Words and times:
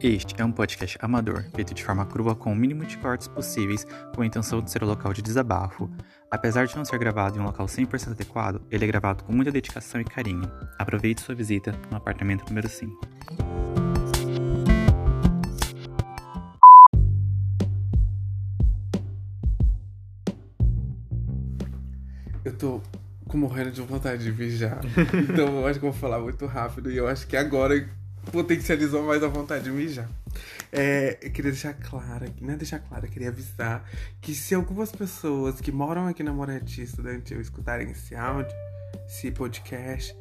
Este 0.00 0.40
é 0.40 0.44
um 0.44 0.52
podcast 0.52 0.96
amador, 1.00 1.44
feito 1.56 1.74
de 1.74 1.82
forma 1.82 2.06
crua 2.06 2.36
com 2.36 2.52
o 2.52 2.54
mínimo 2.54 2.86
de 2.86 2.96
cortes 2.98 3.26
possíveis, 3.26 3.84
com 4.14 4.22
a 4.22 4.26
intenção 4.26 4.62
de 4.62 4.70
ser 4.70 4.80
o 4.84 4.86
um 4.86 4.88
local 4.90 5.12
de 5.12 5.20
desabafo. 5.20 5.90
Apesar 6.30 6.68
de 6.68 6.76
não 6.76 6.84
ser 6.84 7.00
gravado 7.00 7.36
em 7.36 7.40
um 7.40 7.44
local 7.44 7.66
100% 7.66 8.12
adequado, 8.12 8.62
ele 8.70 8.84
é 8.84 8.86
gravado 8.86 9.24
com 9.24 9.32
muita 9.32 9.50
dedicação 9.50 10.00
e 10.00 10.04
carinho. 10.04 10.48
Aproveite 10.78 11.20
sua 11.20 11.34
visita 11.34 11.74
no 11.90 11.96
apartamento 11.96 12.48
número 12.48 12.68
5. 12.68 12.96
Eu 22.44 22.56
tô 22.56 22.80
com 23.26 23.36
morrendo 23.36 23.72
de 23.72 23.80
vontade 23.80 24.22
de 24.22 24.30
mijar. 24.30 24.78
então 25.28 25.58
eu 25.58 25.66
acho 25.66 25.80
que 25.80 25.84
eu 25.84 25.90
vou 25.90 26.00
falar 26.00 26.20
muito 26.20 26.46
rápido 26.46 26.88
e 26.88 26.96
eu 26.96 27.08
acho 27.08 27.26
que 27.26 27.36
agora 27.36 27.74
potencializou 28.30 29.02
mais 29.02 29.22
a 29.22 29.28
vontade 29.28 29.64
de 29.64 29.70
mijar. 29.70 30.08
É, 30.70 31.18
eu 31.22 31.30
queria 31.30 31.50
deixar 31.50 31.74
claro, 31.74 32.26
não 32.40 32.54
é 32.54 32.56
deixar 32.56 32.78
claro, 32.78 33.06
eu 33.06 33.10
queria 33.10 33.28
avisar 33.28 33.88
que 34.20 34.34
se 34.34 34.54
algumas 34.54 34.92
pessoas 34.92 35.60
que 35.60 35.72
moram 35.72 36.06
aqui 36.06 36.22
na 36.22 36.32
Moretti 36.32 36.82
Estudantil 36.82 37.40
escutarem 37.40 37.90
esse 37.90 38.14
áudio, 38.14 38.54
esse 39.06 39.30
podcast, 39.30 40.14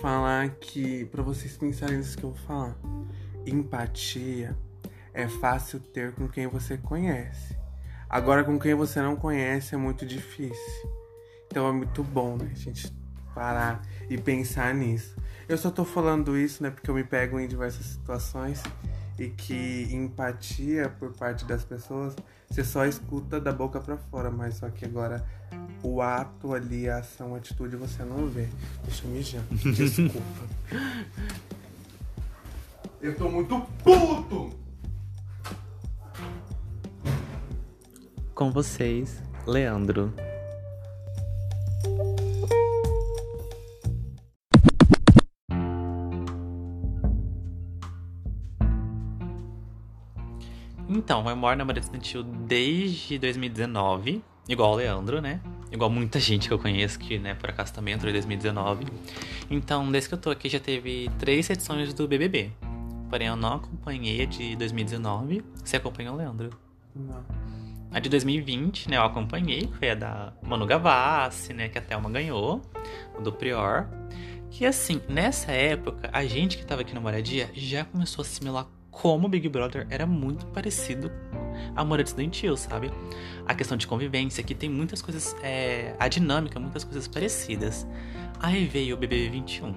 falar 0.00 0.50
que, 0.60 1.04
para 1.06 1.22
vocês 1.22 1.56
pensarem 1.56 1.98
nisso 1.98 2.16
que 2.16 2.24
eu 2.24 2.30
vou 2.30 2.46
falar, 2.46 2.76
empatia 3.46 4.56
é 5.12 5.28
fácil 5.28 5.78
ter 5.78 6.12
com 6.12 6.26
quem 6.28 6.46
você 6.46 6.78
conhece. 6.78 7.56
Agora, 8.08 8.44
com 8.44 8.58
quem 8.58 8.74
você 8.74 9.00
não 9.00 9.16
conhece 9.16 9.74
é 9.74 9.78
muito 9.78 10.06
difícil. 10.06 10.90
Então 11.46 11.68
é 11.68 11.72
muito 11.72 12.02
bom, 12.02 12.36
né, 12.36 12.50
gente 12.54 13.01
parar 13.34 13.82
e 14.08 14.16
pensar 14.18 14.74
nisso. 14.74 15.16
Eu 15.48 15.58
só 15.58 15.70
tô 15.70 15.84
falando 15.84 16.36
isso, 16.36 16.62
né, 16.62 16.70
porque 16.70 16.90
eu 16.90 16.94
me 16.94 17.04
pego 17.04 17.38
em 17.38 17.46
diversas 17.46 17.86
situações 17.86 18.62
e 19.18 19.28
que 19.28 19.88
empatia 19.90 20.88
por 20.88 21.12
parte 21.12 21.44
das 21.44 21.64
pessoas 21.64 22.14
você 22.48 22.62
só 22.62 22.84
escuta 22.84 23.40
da 23.40 23.50
boca 23.50 23.80
para 23.80 23.96
fora, 23.96 24.30
mas 24.30 24.56
só 24.56 24.68
que 24.68 24.84
agora 24.84 25.24
o 25.82 26.02
ato 26.02 26.52
ali, 26.52 26.88
a 26.88 26.98
ação, 26.98 27.34
a 27.34 27.38
atitude 27.38 27.76
você 27.76 28.02
não 28.04 28.26
vê. 28.26 28.46
Deixa 28.84 29.06
eu 29.06 29.10
mijar. 29.10 29.42
Desculpa. 29.74 30.20
eu 33.00 33.16
tô 33.16 33.30
muito 33.30 33.58
puto! 33.82 34.50
Com 38.34 38.50
vocês, 38.50 39.22
Leandro. 39.46 40.12
Então, 51.12 51.28
eu 51.28 51.36
moro 51.36 51.54
na 51.54 51.62
Moreira 51.62 51.84
Estudantil 51.84 52.22
desde 52.22 53.18
2019, 53.18 54.24
igual 54.48 54.72
o 54.72 54.76
Leandro, 54.76 55.20
né? 55.20 55.42
Igual 55.70 55.90
muita 55.90 56.18
gente 56.18 56.48
que 56.48 56.54
eu 56.54 56.58
conheço 56.58 56.98
que, 56.98 57.18
né, 57.18 57.34
por 57.34 57.50
acaso 57.50 57.70
também 57.70 57.92
entrou 57.92 58.08
em 58.08 58.14
2019. 58.14 58.86
Então, 59.50 59.92
desde 59.92 60.08
que 60.08 60.14
eu 60.14 60.18
tô 60.18 60.30
aqui 60.30 60.48
já 60.48 60.58
teve 60.58 61.10
três 61.18 61.50
edições 61.50 61.92
do 61.92 62.08
BBB. 62.08 62.50
Porém, 63.10 63.28
eu 63.28 63.36
não 63.36 63.56
acompanhei 63.56 64.22
a 64.22 64.24
de 64.24 64.56
2019. 64.56 65.44
Você 65.62 65.76
acompanhou, 65.76 66.16
Leandro? 66.16 66.48
Não. 66.96 67.22
A 67.92 68.00
de 68.00 68.08
2020, 68.08 68.88
né, 68.88 68.96
eu 68.96 69.02
acompanhei, 69.02 69.68
foi 69.78 69.90
a 69.90 69.94
da 69.94 70.32
Manu 70.42 70.64
Gavassi, 70.64 71.52
né, 71.52 71.68
que 71.68 71.76
a 71.76 71.82
Thelma 71.82 72.08
ganhou, 72.08 72.62
o 73.18 73.20
do 73.20 73.30
Prior. 73.30 73.86
Que 74.50 74.64
assim, 74.64 74.98
nessa 75.06 75.52
época, 75.52 76.08
a 76.10 76.24
gente 76.24 76.56
que 76.56 76.64
tava 76.64 76.80
aqui 76.80 76.94
na 76.94 77.02
moradia 77.02 77.50
já 77.52 77.84
começou 77.84 78.22
a 78.22 78.26
assimilar 78.26 78.66
como 78.92 79.26
o 79.26 79.28
Big 79.28 79.48
Brother 79.48 79.86
era 79.90 80.06
muito 80.06 80.46
parecido 80.46 81.10
a 81.74 81.84
Moreira 81.84 82.06
Estudantil, 82.06 82.56
sabe? 82.56 82.92
A 83.46 83.54
questão 83.54 83.76
de 83.76 83.86
convivência, 83.86 84.44
que 84.44 84.54
tem 84.54 84.70
muitas 84.70 85.02
coisas, 85.02 85.34
é, 85.42 85.96
a 85.98 86.06
dinâmica, 86.06 86.60
muitas 86.60 86.84
coisas 86.84 87.08
parecidas. 87.08 87.86
Aí 88.38 88.66
veio 88.66 88.94
o 88.94 88.98
BBB 88.98 89.30
21, 89.30 89.74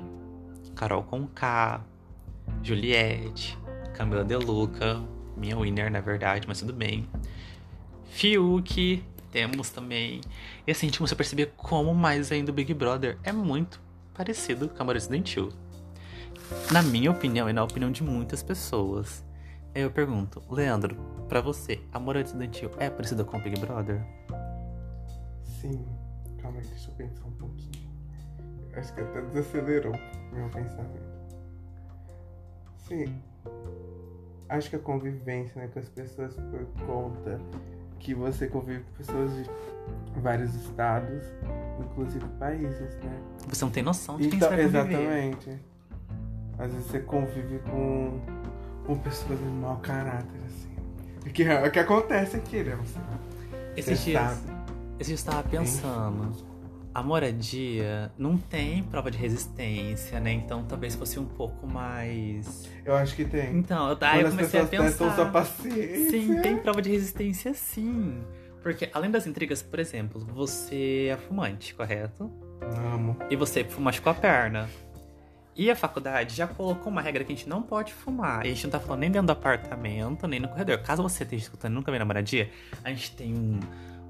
Carol 0.75 1.01
Conká, 1.03 1.81
Juliette, 2.61 3.57
Camila 3.93 4.23
De 4.23 4.35
Luca, 4.35 5.01
minha 5.37 5.57
winner 5.57 5.89
na 5.89 6.01
verdade, 6.01 6.45
mas 6.47 6.59
tudo 6.59 6.73
bem. 6.73 7.07
Fiuk, 8.09 9.03
temos 9.31 9.69
também. 9.69 10.21
E 10.67 10.71
assim, 10.71 10.87
a 10.87 10.89
gente 10.89 10.97
começou 10.97 11.15
a 11.15 11.17
perceber 11.17 11.53
como 11.55 11.95
mais 11.95 12.31
ainda 12.31 12.51
o 12.51 12.53
Big 12.53 12.73
Brother 12.73 13.17
é 13.23 13.31
muito 13.31 13.81
parecido 14.13 14.67
com 14.67 14.81
a 14.81 14.85
Moreira 14.85 14.99
Estudantil. 14.99 15.51
Na 16.71 16.81
minha 16.81 17.11
opinião 17.11 17.49
e 17.49 17.53
na 17.53 17.63
opinião 17.63 17.91
de 17.91 18.03
muitas 18.03 18.41
pessoas, 18.43 19.23
eu 19.73 19.89
pergunto, 19.91 20.41
Leandro, 20.49 20.95
para 21.27 21.41
você, 21.41 21.79
a 21.91 21.99
moral 21.99 22.21
estudantil 22.23 22.69
é 22.77 22.89
parecida 22.89 23.23
com 23.23 23.37
o 23.37 23.41
Big 23.41 23.59
Brother? 23.59 24.01
Sim. 25.43 25.85
Calma 26.41 26.59
aí, 26.59 26.65
deixa 26.67 26.89
eu 26.91 26.95
pensar 26.95 27.25
um 27.25 27.31
pouquinho. 27.31 27.85
Acho 28.75 28.93
que 28.93 29.01
até 29.01 29.21
desacelerou 29.21 29.93
meu 30.33 30.49
pensamento. 30.49 31.15
Sim. 32.87 33.21
Acho 34.49 34.69
que 34.69 34.75
a 34.75 34.79
convivência 34.79 35.59
né, 35.61 35.67
com 35.73 35.79
as 35.79 35.89
pessoas 35.89 36.35
por 36.35 36.65
conta 36.85 37.39
que 37.99 38.13
você 38.13 38.47
convive 38.47 38.83
com 38.83 38.91
pessoas 38.97 39.31
de 39.33 39.49
vários 40.21 40.53
estados, 40.53 41.23
inclusive 41.79 42.25
países, 42.37 42.95
né? 42.97 43.19
Você 43.47 43.65
não 43.65 43.71
tem 43.71 43.81
noção 43.81 44.17
de 44.17 44.27
quem 44.27 44.37
Então, 44.37 44.49
você 44.49 44.67
vai 44.67 44.83
conviver. 44.83 45.01
exatamente. 45.27 45.59
Às 46.57 46.71
vezes 46.71 46.87
você 46.87 46.99
convive 46.99 47.59
com, 47.69 48.19
com 48.85 48.97
pessoas 48.99 49.37
de 49.39 49.45
mau 49.45 49.77
caráter, 49.77 50.39
assim. 50.45 50.69
O 51.25 51.29
que, 51.31 51.43
o 51.43 51.71
que 51.71 51.79
acontece 51.79 52.37
aqui, 52.37 52.63
né? 52.63 52.75
Você, 52.81 52.99
Esses 53.75 53.99
você 53.99 54.05
dias, 54.11 54.21
sabe. 54.23 54.41
esses 54.99 55.07
dias 55.07 55.25
eu 55.25 55.31
tava 55.31 55.49
pensando, 55.49 56.31
a 56.93 57.03
moradia 57.03 58.09
não 58.17 58.37
tem 58.37 58.81
prova 58.83 59.11
de 59.11 59.17
resistência, 59.17 60.19
né? 60.19 60.31
Então 60.31 60.63
talvez 60.63 60.95
fosse 60.95 61.19
um 61.19 61.25
pouco 61.25 61.67
mais. 61.67 62.69
Eu 62.85 62.95
acho 62.95 63.15
que 63.15 63.25
tem. 63.25 63.57
Então, 63.57 63.89
eu, 63.89 63.97
aí 64.01 64.21
eu 64.21 64.27
as 64.27 64.33
comecei 64.33 64.61
a 64.61 64.65
pensar. 64.65 65.13
sua 65.15 65.25
paciência. 65.25 66.09
Sim, 66.11 66.41
tem 66.41 66.57
prova 66.57 66.81
de 66.81 66.89
resistência 66.89 67.53
sim. 67.53 68.23
Porque 68.63 68.89
além 68.93 69.11
das 69.11 69.27
intrigas, 69.27 69.61
por 69.61 69.77
exemplo, 69.79 70.25
você 70.33 71.09
é 71.11 71.17
fumante, 71.17 71.75
correto? 71.75 72.31
Amo. 72.93 73.17
E 73.29 73.35
você 73.35 73.65
machucou 73.77 74.11
a 74.11 74.15
perna. 74.15 74.69
E 75.55 75.71
a 75.71 75.75
faculdade 75.75 76.35
já 76.35 76.47
colocou 76.47 76.91
uma 76.91 77.01
regra 77.01 77.23
que 77.23 77.31
a 77.31 77.35
gente 77.35 77.47
não 77.47 77.61
pode 77.61 77.93
fumar. 77.93 78.45
E 78.45 78.49
a 78.49 78.53
gente 78.53 78.65
não 78.65 78.71
tá 78.71 78.79
falando 78.79 78.99
nem 78.99 79.11
dentro 79.11 79.27
do 79.27 79.31
apartamento, 79.31 80.27
nem 80.27 80.39
no 80.39 80.49
corredor. 80.49 80.79
Caso 80.79 81.01
você 81.01 81.23
esteja 81.23 81.43
escutando 81.43 81.73
nunca 81.73 81.91
veio 81.91 81.99
na 81.99 82.05
moradia, 82.05 82.49
a 82.83 82.89
gente 82.89 83.11
tem 83.15 83.33
um, 83.33 83.59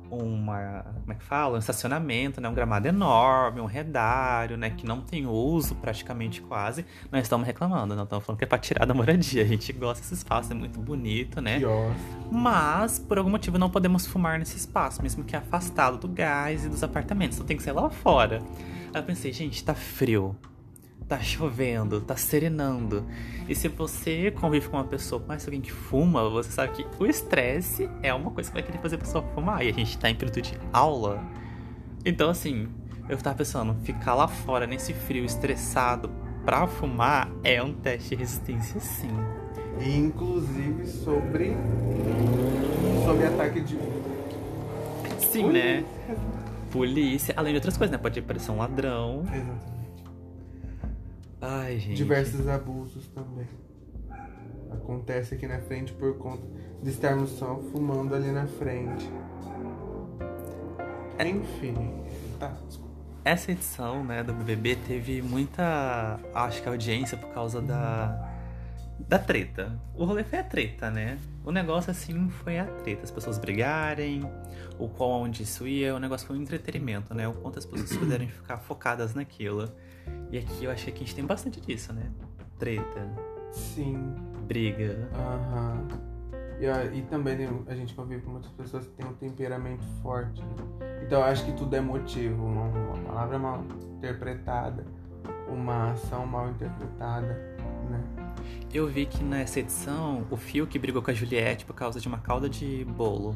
uma. 0.09 0.85
Como 1.01 1.11
é 1.11 1.15
que 1.15 1.23
fala? 1.23 1.55
Um 1.55 1.59
estacionamento, 1.59 2.41
né? 2.41 2.49
Um 2.49 2.53
gramado 2.53 2.87
enorme, 2.87 3.61
um 3.61 3.65
redário, 3.65 4.57
né? 4.57 4.71
Que 4.71 4.87
não 4.87 5.01
tem 5.01 5.27
uso 5.27 5.75
praticamente 5.75 6.41
quase. 6.41 6.83
Nós 7.11 7.21
estamos 7.23 7.45
reclamando, 7.45 7.95
não 7.95 8.05
estamos 8.05 8.25
falando 8.25 8.39
que 8.39 8.43
é 8.43 8.47
pra 8.47 8.57
tirar 8.57 8.85
da 8.85 8.93
moradia. 8.93 9.43
A 9.43 9.47
gente 9.47 9.71
gosta 9.73 10.01
desse 10.01 10.15
espaço, 10.15 10.51
é 10.51 10.55
muito 10.55 10.79
bonito, 10.79 11.41
né? 11.41 11.59
Pior. 11.59 11.93
Mas, 12.31 12.97
por 12.97 13.19
algum 13.19 13.29
motivo, 13.29 13.59
não 13.59 13.69
podemos 13.69 14.07
fumar 14.07 14.39
nesse 14.39 14.57
espaço, 14.57 15.01
mesmo 15.03 15.23
que 15.23 15.35
afastado 15.35 15.97
do 15.97 16.07
gás 16.07 16.65
e 16.65 16.69
dos 16.69 16.83
apartamentos. 16.83 17.37
Então 17.37 17.45
tem 17.45 17.57
que 17.57 17.63
ser 17.63 17.71
lá 17.71 17.89
fora. 17.89 18.41
Aí 18.93 18.99
eu 18.99 19.03
pensei, 19.03 19.31
gente, 19.31 19.63
tá 19.63 19.75
frio. 19.75 20.35
Tá 21.07 21.19
chovendo, 21.19 22.01
tá 22.01 22.15
serenando. 22.15 23.05
E 23.47 23.53
se 23.53 23.67
você 23.67 24.31
convive 24.31 24.69
com 24.69 24.77
uma 24.77 24.85
pessoa, 24.85 25.21
conhece 25.21 25.45
alguém 25.45 25.61
que 25.61 25.71
fuma, 25.71 26.27
você 26.29 26.51
sabe 26.51 26.73
que 26.73 26.85
o 26.99 27.05
estresse 27.05 27.87
é 28.01 28.11
uma 28.11 28.31
coisa 28.31 28.49
que 28.49 28.55
vai 28.55 28.63
querer 28.63 28.79
fazer 28.79 28.95
a 28.95 28.99
pessoa 28.99 29.23
fumar. 29.35 29.63
E 29.63 29.69
a 29.69 29.73
gente 29.73 29.97
tá 29.99 30.09
em 30.09 30.15
período 30.15 30.41
de 30.41 30.57
aula. 30.73 31.23
Então, 32.03 32.29
assim, 32.29 32.67
eu 33.07 33.17
tava 33.17 33.35
pensando, 33.37 33.75
ficar 33.83 34.15
lá 34.15 34.27
fora 34.27 34.65
nesse 34.65 34.93
frio 34.93 35.23
estressado 35.23 36.09
pra 36.43 36.65
fumar 36.67 37.29
é 37.43 37.61
um 37.61 37.73
teste 37.73 38.09
de 38.09 38.15
resistência, 38.15 38.79
sim. 38.79 39.11
Inclusive 39.79 40.87
sobre. 40.87 41.55
Sobre 43.05 43.25
ataque 43.25 43.61
de. 43.61 43.77
Sim, 45.19 45.51
né? 45.51 45.83
Polícia, 46.71 47.33
além 47.37 47.53
de 47.53 47.57
outras 47.57 47.77
coisas, 47.77 47.91
né? 47.91 47.97
Pode 47.97 48.21
parecer 48.21 48.51
um 48.51 48.57
ladrão. 48.57 49.21
Exatamente. 49.21 49.84
Ai, 51.47 51.77
gente. 51.77 51.95
Diversos 51.95 52.47
abusos 52.47 53.07
também. 53.09 53.47
Acontece 54.71 55.35
aqui 55.35 55.45
na 55.45 55.59
frente 55.59 55.93
por 55.93 56.17
conta 56.17 56.43
de 56.81 56.89
estarmos 56.89 57.29
só 57.31 57.59
fumando 57.71 58.15
ali 58.15 58.31
na 58.31 58.47
frente. 58.47 59.07
Enfim. 61.19 62.03
Tá, 62.39 62.51
desculpa. 62.67 62.95
Essa 63.23 63.51
edição, 63.51 64.03
né, 64.03 64.23
do 64.23 64.33
BBB 64.33 64.75
teve 64.87 65.21
muita, 65.21 66.19
acho 66.33 66.63
que 66.63 66.67
audiência 66.67 67.15
por 67.15 67.29
causa 67.29 67.61
da 67.61 68.24
da 68.99 69.19
treta. 69.19 69.77
O 69.93 70.05
rolê 70.05 70.23
foi 70.23 70.39
a 70.39 70.43
treta, 70.43 70.89
né? 70.89 71.17
O 71.43 71.51
negócio 71.51 71.91
assim 71.91 72.29
foi 72.29 72.57
a 72.59 72.65
treta, 72.65 73.03
as 73.03 73.11
pessoas 73.11 73.37
brigarem, 73.37 74.23
o 74.79 74.87
qual 74.89 75.11
onde 75.21 75.43
isso 75.43 75.67
ia, 75.67 75.93
o 75.95 75.99
negócio 75.99 76.25
foi 76.27 76.37
um 76.37 76.41
entretenimento, 76.41 77.13
né? 77.13 77.27
O 77.27 77.33
quanto 77.33 77.59
as 77.59 77.65
pessoas 77.65 77.95
puderam 77.97 78.27
ficar 78.27 78.57
focadas 78.57 79.13
naquilo. 79.13 79.69
E 80.31 80.37
aqui 80.37 80.65
eu 80.65 80.71
achei 80.71 80.91
que 80.93 81.03
a 81.03 81.05
gente 81.05 81.15
tem 81.15 81.25
bastante 81.25 81.59
disso, 81.61 81.93
né? 81.93 82.09
Treta. 82.57 83.09
Sim. 83.51 84.13
Briga. 84.47 85.09
Aham. 85.13 85.87
E, 86.59 86.65
a- 86.67 86.85
e 86.85 87.01
também 87.03 87.35
tem- 87.35 87.63
a 87.67 87.75
gente 87.75 87.93
convive 87.93 88.21
com 88.21 88.31
muitas 88.31 88.51
pessoas 88.51 88.85
que 88.87 88.93
têm 88.93 89.05
um 89.05 89.13
temperamento 89.13 89.83
forte. 90.01 90.41
né? 90.41 91.01
Então 91.05 91.19
eu 91.19 91.25
acho 91.25 91.43
que 91.45 91.51
tudo 91.53 91.75
é 91.75 91.81
motivo. 91.81 92.45
Uma, 92.45 92.63
uma 92.65 92.97
palavra 93.03 93.37
mal 93.37 93.63
interpretada, 93.97 94.85
uma 95.49 95.91
ação 95.91 96.25
mal 96.25 96.49
interpretada? 96.49 97.55
Eu 98.75 98.87
vi 98.87 99.05
que 99.05 99.23
nessa 99.23 99.61
edição 99.61 100.27
o 100.29 100.35
Fiuk 100.35 100.77
brigou 100.77 101.01
com 101.01 101.09
a 101.09 101.13
Juliette 101.13 101.63
por 101.63 101.73
causa 101.73 101.97
de 101.97 102.09
uma 102.09 102.17
calda 102.17 102.49
de 102.49 102.83
bolo. 102.83 103.33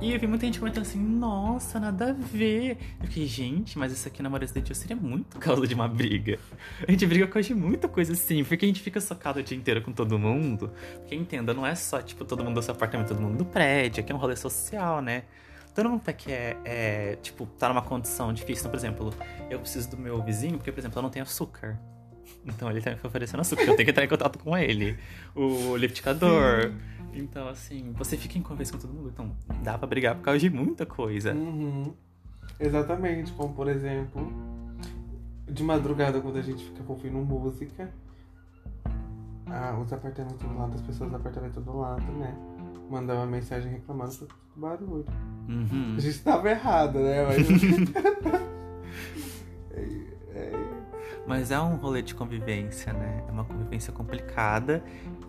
E 0.00 0.12
eu 0.12 0.18
vi 0.18 0.26
muita 0.26 0.44
gente 0.44 0.58
comentando 0.58 0.82
assim, 0.82 0.98
nossa, 0.98 1.78
nada 1.78 2.10
a 2.10 2.12
ver. 2.12 2.76
Eu 3.00 3.06
fiquei, 3.06 3.24
gente, 3.24 3.78
mas 3.78 3.92
isso 3.92 4.08
aqui 4.08 4.20
na 4.24 4.26
Amor 4.26 4.42
Acidente 4.42 4.74
seria 4.74 4.96
muito 4.96 5.38
causa 5.38 5.68
de 5.68 5.74
uma 5.76 5.86
briga. 5.86 6.36
A 6.84 6.90
gente 6.90 7.06
briga 7.06 7.28
com 7.28 7.40
de 7.40 7.54
muita 7.54 7.86
coisa 7.86 8.12
assim, 8.12 8.42
porque 8.42 8.64
a 8.64 8.68
gente 8.68 8.80
fica 8.80 9.00
socado 9.00 9.38
o 9.38 9.42
dia 9.44 9.56
inteiro 9.56 9.80
com 9.82 9.92
todo 9.92 10.18
mundo. 10.18 10.72
Porque 10.96 11.14
entenda, 11.14 11.54
não 11.54 11.64
é 11.64 11.76
só, 11.76 12.02
tipo, 12.02 12.24
todo 12.24 12.42
mundo 12.42 12.56
do 12.56 12.62
seu 12.62 12.74
apartamento, 12.74 13.06
todo 13.06 13.20
mundo 13.20 13.38
do 13.38 13.44
prédio, 13.44 14.02
aqui 14.02 14.10
é 14.10 14.14
um 14.16 14.18
rolê 14.18 14.34
social, 14.34 15.00
né? 15.00 15.22
Todo 15.72 15.88
mundo 15.88 16.02
tá 16.02 16.12
que 16.12 16.32
é, 16.32 16.56
é, 16.64 17.16
tipo, 17.22 17.46
tá 17.56 17.68
numa 17.68 17.82
condição 17.82 18.32
difícil. 18.32 18.62
Então, 18.62 18.70
por 18.72 18.78
exemplo, 18.78 19.14
eu 19.48 19.60
preciso 19.60 19.90
do 19.90 19.96
meu 19.96 20.20
vizinho, 20.20 20.56
porque, 20.56 20.72
por 20.72 20.80
exemplo, 20.80 20.98
eu 20.98 21.02
não 21.04 21.10
tenho 21.10 21.24
açúcar. 21.24 21.78
Então 22.44 22.70
ele 22.70 22.80
tá 22.80 22.90
me 22.90 22.98
oferecendo 23.02 23.40
açúcar, 23.40 23.62
eu 23.62 23.76
tenho 23.76 23.84
que 23.84 23.90
entrar 23.90 24.04
em 24.04 24.08
contato 24.08 24.38
com 24.38 24.56
ele. 24.56 24.98
O 25.34 25.76
liquidificador. 25.76 26.72
Então, 27.14 27.46
assim, 27.48 27.92
você 27.92 28.16
fica 28.16 28.38
em 28.38 28.42
conversa 28.42 28.72
com 28.72 28.78
todo 28.78 28.92
mundo. 28.92 29.10
Então, 29.12 29.36
dá 29.62 29.76
pra 29.76 29.86
brigar 29.86 30.14
por 30.14 30.22
causa 30.22 30.40
de 30.40 30.50
muita 30.50 30.86
coisa. 30.86 31.34
Uhum. 31.34 31.92
Exatamente, 32.58 33.32
como 33.32 33.54
por 33.54 33.68
exemplo, 33.68 34.32
de 35.46 35.62
madrugada 35.62 36.20
quando 36.20 36.38
a 36.38 36.42
gente 36.42 36.64
fica 36.64 36.82
ouvindo 36.86 37.18
música, 37.18 37.92
ah, 39.46 39.78
os 39.78 39.92
apartamentos 39.92 40.38
do 40.38 40.58
lado, 40.58 40.74
as 40.74 40.80
pessoas 40.80 41.10
do 41.10 41.16
apartamento 41.16 41.60
do 41.60 41.76
lado, 41.78 42.12
né? 42.12 42.34
Mandam 42.90 43.16
uma 43.16 43.26
mensagem 43.26 43.70
reclamando 43.70 44.12
do 44.16 44.28
barulho. 44.56 45.04
Uhum. 45.48 45.94
A 45.96 46.00
gente 46.00 46.18
tava 46.20 46.50
errado, 46.50 46.98
né? 47.00 47.26
Mas... 47.26 47.46
Mas 51.26 51.50
é 51.50 51.60
um 51.60 51.76
rolê 51.76 52.02
de 52.02 52.14
convivência, 52.14 52.92
né? 52.92 53.24
É 53.28 53.30
uma 53.30 53.44
convivência 53.44 53.92
complicada 53.92 54.82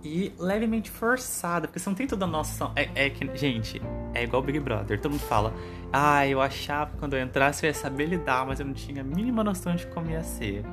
e 0.03 0.33
levemente 0.39 0.89
forçada, 0.89 1.67
porque 1.67 1.79
você 1.79 1.89
não 1.89 1.95
tem 1.95 2.07
toda 2.07 2.25
a 2.25 2.27
noção. 2.27 2.71
É, 2.75 3.05
é 3.05 3.09
que, 3.09 3.29
gente, 3.37 3.81
é 4.13 4.23
igual 4.23 4.41
Big 4.41 4.59
Brother. 4.59 4.99
Todo 4.99 5.11
mundo 5.11 5.21
fala, 5.21 5.53
ah, 5.91 6.27
eu 6.27 6.41
achava 6.41 6.91
que 6.91 6.97
quando 6.97 7.15
eu 7.15 7.21
entrasse 7.21 7.65
eu 7.65 7.69
ia 7.69 7.73
saber 7.73 8.07
lidar, 8.07 8.45
mas 8.45 8.59
eu 8.59 8.65
não 8.65 8.73
tinha 8.73 9.01
a 9.01 9.03
mínima 9.03 9.43
noção 9.43 9.75
de 9.75 9.85
como 9.87 10.09
ia 10.09 10.23
ser. 10.23 10.63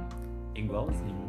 Igualzinho. 0.55 1.19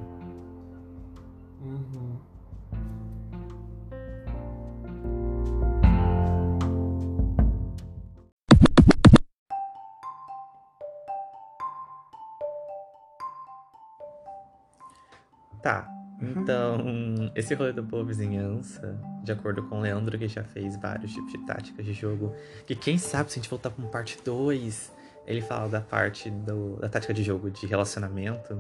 Tá. 15.61 15.87
Então, 16.21 17.31
esse 17.33 17.55
rolê 17.55 17.73
da 17.73 17.81
boa 17.81 18.03
vizinhança, 18.03 18.95
de 19.23 19.31
acordo 19.31 19.63
com 19.63 19.79
o 19.79 19.81
Leandro, 19.81 20.17
que 20.19 20.27
já 20.27 20.43
fez 20.43 20.79
vários 20.79 21.11
tipos 21.11 21.31
de 21.31 21.39
táticas 21.45 21.83
de 21.83 21.93
jogo, 21.93 22.35
que 22.67 22.75
quem 22.75 22.97
sabe 22.97 23.31
se 23.31 23.39
a 23.39 23.41
gente 23.41 23.49
voltar 23.49 23.71
pra 23.71 23.83
um 23.83 23.89
parte 23.89 24.19
2, 24.23 24.93
ele 25.25 25.41
fala 25.41 25.67
da 25.67 25.81
parte 25.81 26.29
do, 26.29 26.75
da 26.75 26.87
tática 26.89 27.13
de 27.13 27.23
jogo 27.23 27.49
de 27.49 27.65
relacionamento, 27.65 28.55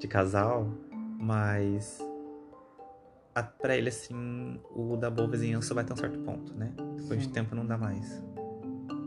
de 0.00 0.08
casal, 0.08 0.66
mas 1.20 2.00
a, 3.34 3.42
pra 3.42 3.76
ele, 3.76 3.88
assim, 3.88 4.60
o 4.74 4.96
da 4.96 5.10
boa 5.10 5.28
vizinhança 5.28 5.72
vai 5.74 5.84
até 5.84 5.92
um 5.94 5.96
certo 5.96 6.18
ponto, 6.20 6.52
né? 6.54 6.72
Depois 6.96 7.20
de 7.20 7.26
Sim. 7.26 7.32
tempo 7.32 7.54
não 7.54 7.64
dá 7.64 7.78
mais. 7.78 8.22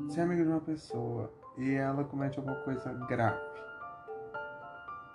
Você 0.08 0.22
é 0.22 0.24
amigo 0.24 0.44
de 0.44 0.50
uma 0.50 0.62
pessoa 0.62 1.34
e 1.58 1.74
ela 1.74 2.04
comete 2.06 2.40
alguma 2.40 2.56
coisa 2.58 2.94
grave. 3.08 3.42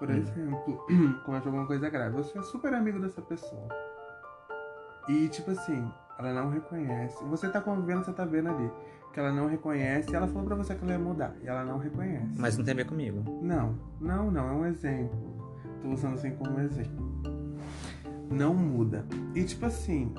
Por 0.01 0.11
Hum. 0.11 0.17
exemplo, 0.17 0.87
comete 1.25 1.47
alguma 1.47 1.67
coisa 1.67 1.89
grave. 1.89 2.17
Você 2.17 2.37
é 2.39 2.43
super 2.43 2.75
amigo 2.75 2.99
dessa 2.99 3.21
pessoa. 3.23 3.69
E 5.09 5.29
tipo 5.29 5.51
assim, 5.53 5.89
ela 6.19 6.33
não 6.33 6.51
reconhece. 6.51 7.23
Você 7.27 7.49
tá 7.49 7.61
convivendo, 7.61 8.05
você 8.05 8.13
tá 8.13 8.25
vendo 8.25 8.49
ali. 8.49 8.71
Que 9.13 9.21
ela 9.21 9.31
não 9.33 9.47
reconhece 9.47 10.11
e 10.11 10.15
ela 10.17 10.27
falou 10.29 10.45
pra 10.45 10.55
você 10.57 10.75
que 10.75 10.83
ela 10.85 10.93
ia 10.93 10.99
mudar. 10.99 11.35
E 11.43 11.47
ela 11.49 11.65
não 11.65 11.79
reconhece. 11.79 12.39
Mas 12.39 12.57
não 12.57 12.65
tem 12.65 12.73
a 12.75 12.77
ver 12.79 12.87
comigo. 12.87 13.23
Não, 13.43 13.77
não, 14.01 14.31
não, 14.31 14.49
é 14.49 14.53
um 14.53 14.65
exemplo. 14.67 15.37
Tô 15.83 15.89
usando 15.89 16.15
assim 16.15 16.31
como 16.37 16.59
exemplo. 16.61 17.11
Não 18.31 18.55
muda. 18.55 19.05
E 19.35 19.43
tipo 19.45 19.67
assim, 19.67 20.15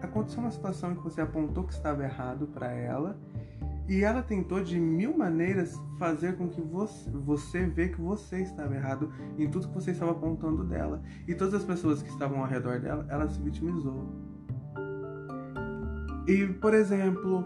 aconteceu 0.00 0.40
uma 0.40 0.50
situação 0.52 0.92
em 0.92 0.94
que 0.94 1.02
você 1.02 1.20
apontou 1.20 1.64
que 1.64 1.72
estava 1.72 2.04
errado 2.04 2.46
pra 2.46 2.70
ela 2.70 3.18
e 3.88 4.02
ela 4.04 4.22
tentou 4.22 4.62
de 4.62 4.78
mil 4.78 5.16
maneiras 5.16 5.80
fazer 5.98 6.36
com 6.36 6.48
que 6.48 6.60
você, 6.60 7.10
você 7.10 7.66
vê 7.66 7.88
que 7.88 8.00
você 8.00 8.40
estava 8.42 8.74
errado 8.74 9.12
em 9.36 9.50
tudo 9.50 9.68
que 9.68 9.74
você 9.74 9.90
estava 9.90 10.12
apontando 10.12 10.64
dela. 10.64 11.02
E 11.26 11.34
todas 11.34 11.54
as 11.54 11.64
pessoas 11.64 12.02
que 12.02 12.08
estavam 12.08 12.40
ao 12.40 12.46
redor 12.46 12.78
dela, 12.80 13.04
ela 13.08 13.28
se 13.28 13.40
vitimizou. 13.40 14.06
E, 16.26 16.46
por 16.46 16.74
exemplo, 16.74 17.44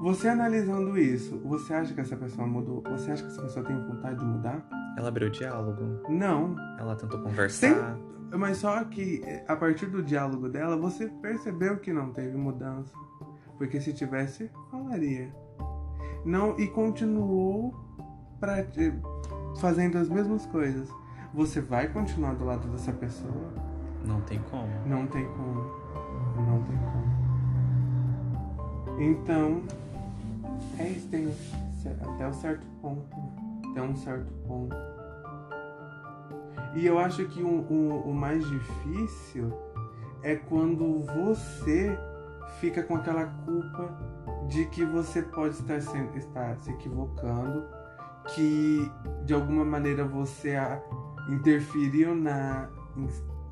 você 0.00 0.28
analisando 0.28 0.98
isso, 0.98 1.38
você 1.44 1.72
acha 1.74 1.94
que 1.94 2.00
essa 2.00 2.16
pessoa 2.16 2.46
mudou? 2.46 2.82
Você 2.90 3.12
acha 3.12 3.22
que 3.22 3.28
essa 3.30 3.42
pessoa 3.42 3.64
tem 3.64 3.76
vontade 3.86 4.18
de 4.18 4.24
mudar? 4.24 4.66
Ela 4.98 5.08
abriu 5.08 5.30
diálogo, 5.30 6.02
Não. 6.08 6.56
ela 6.78 6.96
tentou 6.96 7.20
conversar. 7.20 7.96
Mas 8.36 8.56
só 8.58 8.82
que 8.84 9.22
a 9.46 9.54
partir 9.54 9.86
do 9.86 10.02
diálogo 10.02 10.48
dela, 10.48 10.76
você 10.76 11.06
percebeu 11.06 11.76
que 11.78 11.92
não 11.92 12.12
teve 12.12 12.36
mudança. 12.36 12.92
Porque 13.58 13.80
se 13.80 13.92
tivesse, 13.92 14.50
falaria. 14.70 15.32
Não, 16.24 16.58
e 16.58 16.68
continuou 16.68 17.74
pra, 18.38 18.64
fazendo 19.58 19.98
as 19.98 20.08
mesmas 20.08 20.46
coisas. 20.46 20.88
Você 21.34 21.60
vai 21.60 21.88
continuar 21.88 22.34
do 22.34 22.44
lado 22.44 22.68
dessa 22.68 22.92
pessoa? 22.92 23.52
Não 24.04 24.20
tem 24.22 24.40
como. 24.50 24.68
Não 24.86 25.06
tem 25.06 25.24
como. 25.24 25.64
Não 26.36 26.62
tem 26.62 26.76
como. 26.76 27.12
Então, 29.00 29.62
é 30.78 30.88
isso, 30.88 31.08
tem 31.08 31.32
até 32.02 32.28
um 32.28 32.32
certo 32.32 32.66
ponto. 32.80 33.16
Até 33.70 33.82
um 33.82 33.96
certo 33.96 34.32
ponto. 34.46 34.76
E 36.74 36.86
eu 36.86 36.98
acho 36.98 37.24
que 37.26 37.42
o, 37.42 37.48
o, 37.48 38.10
o 38.10 38.14
mais 38.14 38.46
difícil 38.48 39.52
é 40.22 40.36
quando 40.36 41.00
você 41.00 41.98
fica 42.60 42.82
com 42.82 42.96
aquela 42.96 43.26
culpa 43.26 43.96
de 44.48 44.66
que 44.66 44.84
você 44.84 45.22
pode 45.22 45.54
estar, 45.54 45.80
sendo, 45.80 46.16
estar 46.16 46.56
se 46.56 46.70
equivocando, 46.70 47.64
que 48.34 48.90
de 49.24 49.34
alguma 49.34 49.64
maneira 49.64 50.04
você 50.04 50.56
interferiu 51.28 52.14
na, 52.14 52.68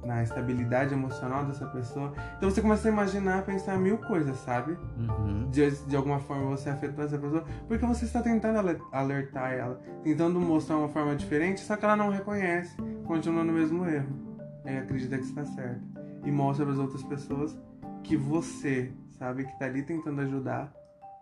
na 0.04 0.23
estabilidade 0.23 0.95
emocional 0.95 1.45
dessa 1.45 1.66
pessoa. 1.66 2.12
Então 2.37 2.50
você 2.50 2.61
começa 2.61 2.88
a 2.88 2.92
imaginar, 2.92 3.45
pensar 3.45 3.78
mil 3.78 3.99
coisas, 3.99 4.37
sabe? 4.38 4.76
Uhum. 4.97 5.49
de, 5.50 5.71
de 5.87 5.97
alguma 5.97 6.19
forma 6.19 6.50
você 6.50 6.71
afetou 6.71 7.04
essa 7.04 7.19
pessoa, 7.19 7.45
porque 7.66 7.85
você 7.87 8.04
está 8.04 8.23
tentando 8.23 8.59
ale- 8.59 8.80
alertar 8.92 9.52
ela, 9.52 9.80
tentando 10.02 10.38
mostrar 10.40 10.76
uma 10.76 10.88
forma 10.88 11.14
diferente, 11.16 11.61
só 11.61 11.76
que 11.76 11.85
ela 11.85 11.97
não 11.97 12.11
reconhece, 12.11 12.76
continua 13.04 13.45
no 13.45 13.52
mesmo 13.52 13.87
erro. 13.87 14.30
Aí 14.64 14.78
acredita 14.78 15.16
que 15.16 15.25
está 15.25 15.45
certo. 15.45 15.83
E 16.25 16.30
mostra 16.30 16.66
para 16.66 16.75
as 16.75 16.80
outras 16.80 17.02
pessoas 17.02 17.57
que 18.02 18.16
você, 18.16 18.92
sabe, 19.19 19.45
que 19.45 19.52
está 19.52 19.66
ali 19.66 19.83
tentando 19.83 20.21
ajudar, 20.23 20.73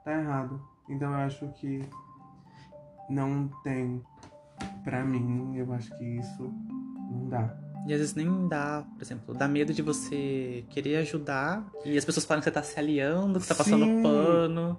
tá 0.05 0.13
errado. 0.13 0.61
Então 0.89 1.11
eu 1.13 1.19
acho 1.19 1.49
que 1.55 1.85
não 3.09 3.49
tem, 3.63 4.03
pra 4.85 5.05
mim, 5.05 5.57
eu 5.57 5.73
acho 5.73 5.97
que 5.99 6.05
isso 6.05 6.53
não 7.11 7.29
dá. 7.29 7.57
E 7.87 7.93
às 7.93 8.01
vezes 8.01 8.15
nem 8.15 8.49
dá, 8.49 8.85
por 8.97 9.03
exemplo, 9.03 9.35
dá 9.35 9.49
medo 9.49 9.73
de 9.73 9.81
você 9.81 10.65
querer 10.69 10.97
ajudar 10.97 11.65
e 11.85 11.97
as 11.97 12.05
pessoas 12.05 12.27
falam 12.27 12.41
que 12.41 12.45
você 12.45 12.51
tá 12.51 12.63
se 12.63 12.79
aliando, 12.79 13.41
que 13.41 13.47
tá 13.47 13.55
passando 13.55 13.85
Sim. 13.87 14.03
pano. 14.03 14.79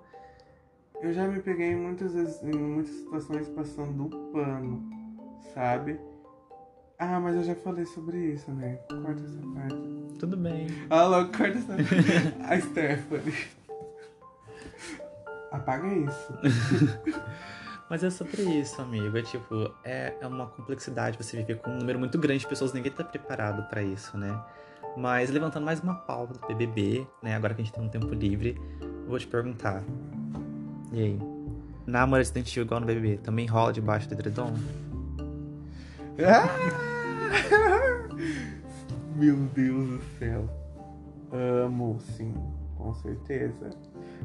Eu 1.01 1.13
já 1.13 1.27
me 1.27 1.39
peguei 1.41 1.75
muitas 1.75 2.13
vezes 2.13 2.44
em 2.44 2.53
muitas 2.53 2.94
situações 2.94 3.48
passando 3.50 4.10
pano, 4.32 4.89
sabe? 5.53 6.00
Ah, 7.00 7.18
mas 7.18 7.34
eu 7.38 7.44
já 7.44 7.56
falei 7.56 7.86
sobre 7.86 8.18
isso, 8.18 8.51
né? 8.51 8.77
Corta 8.89 9.24
essa 9.24 9.39
parte. 9.56 10.18
Tudo 10.20 10.36
bem. 10.36 10.68
Ah, 10.89 11.06
logo, 11.06 11.32
corta 11.32 11.58
essa 11.58 11.74
A 12.44 12.60
Stephanie. 12.60 13.34
Apaga 15.50 15.88
isso. 15.88 16.34
Mas 17.89 18.03
é 18.03 18.10
sobre 18.12 18.44
isso, 18.44 18.79
amigo. 18.82 19.18
É 19.18 19.22
tipo, 19.24 19.74
é, 19.84 20.13
é 20.22 20.27
uma 20.27 20.46
complexidade 20.46 21.18
você 21.18 21.38
viver 21.38 21.58
com 21.58 21.72
um 21.72 21.77
número 21.77 21.98
muito 21.98 22.20
grande 22.20 22.41
de 22.41 22.48
pessoas, 22.48 22.72
ninguém 22.72 22.91
tá 22.91 23.03
preparado 23.03 23.68
pra 23.68 23.82
isso, 23.82 24.15
né? 24.15 24.39
Mas 24.96 25.32
levantando 25.32 25.65
mais 25.65 25.79
uma 25.79 25.96
pauta 25.96 26.34
do 26.34 26.48
BBB, 26.48 27.08
né? 27.24 27.36
Agora 27.36 27.56
que 27.56 27.62
a 27.62 27.65
gente 27.65 27.74
tem 27.74 27.84
um 27.84 27.89
tempo 27.89 28.13
livre, 28.13 28.62
eu 28.82 29.08
vou 29.08 29.18
te 29.18 29.25
perguntar. 29.25 29.84
E 30.91 31.01
aí? 31.01 31.20
Na 31.88 32.03
Amor 32.03 32.20
Acidental 32.20 32.63
igual 32.63 32.79
no 32.79 32.86
BBB, 32.86 33.18
também 33.18 33.48
rola 33.48 33.74
debaixo 33.74 34.08
do 34.08 34.13
edredom? 34.13 34.53
Meu 39.16 39.36
Deus 39.36 39.88
do 39.88 40.02
céu. 40.18 40.50
Amo, 41.32 42.00
sim, 42.16 42.34
com 42.78 42.94
certeza. 42.96 43.70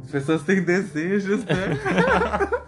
As 0.03 0.11
pessoas 0.11 0.43
têm 0.43 0.63
desejos, 0.63 1.45
né? 1.45 1.55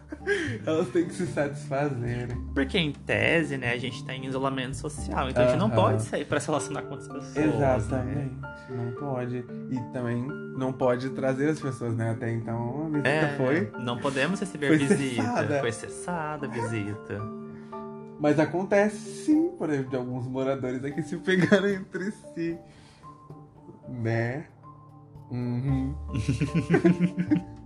Elas 0.67 0.89
têm 0.89 1.05
que 1.07 1.15
se 1.15 1.25
satisfazerem. 1.27 2.37
Porque 2.53 2.77
em 2.77 2.91
tese, 2.93 3.57
né, 3.57 3.73
a 3.73 3.79
gente 3.79 4.05
tá 4.05 4.13
em 4.13 4.27
isolamento 4.27 4.77
social, 4.77 5.31
então 5.31 5.45
a 5.45 5.49
gente 5.49 5.59
não 5.59 5.71
pode 5.71 6.03
sair 6.03 6.25
pra 6.25 6.41
se 6.41 6.49
relacionar 6.49 6.83
com 6.83 6.95
outras 6.95 7.09
pessoas. 7.09 7.35
Né? 7.37 7.55
Exatamente. 7.55 8.35
Não 8.69 8.93
pode. 8.99 9.37
E 9.71 9.93
também 9.93 10.27
não 10.59 10.73
pode 10.73 11.11
trazer 11.11 11.51
as 11.51 11.61
pessoas, 11.61 11.95
né? 11.95 12.11
Até 12.11 12.33
então 12.33 12.87
a 12.87 12.89
visita 12.89 13.09
É, 13.09 13.37
foi. 13.37 13.71
não 13.79 13.99
podemos 13.99 14.41
receber 14.41 14.67
Foi 14.69 14.79
visita. 14.79 15.23
cessada. 15.23 15.61
Foi 15.61 15.73
cessada 15.73 16.47
a 16.47 16.51
visita. 16.51 17.21
Mas 18.19 18.39
acontece 18.39 18.97
sim, 19.25 19.51
por 19.59 19.69
exemplo, 19.71 19.91
de 19.91 19.97
alguns 19.97 20.27
moradores 20.27 20.83
aqui 20.85 21.03
se 21.03 21.17
pegaram 21.19 21.69
entre 21.69 22.11
si. 22.11 22.59
Né? 23.89 24.47
Uhum. 25.31 25.95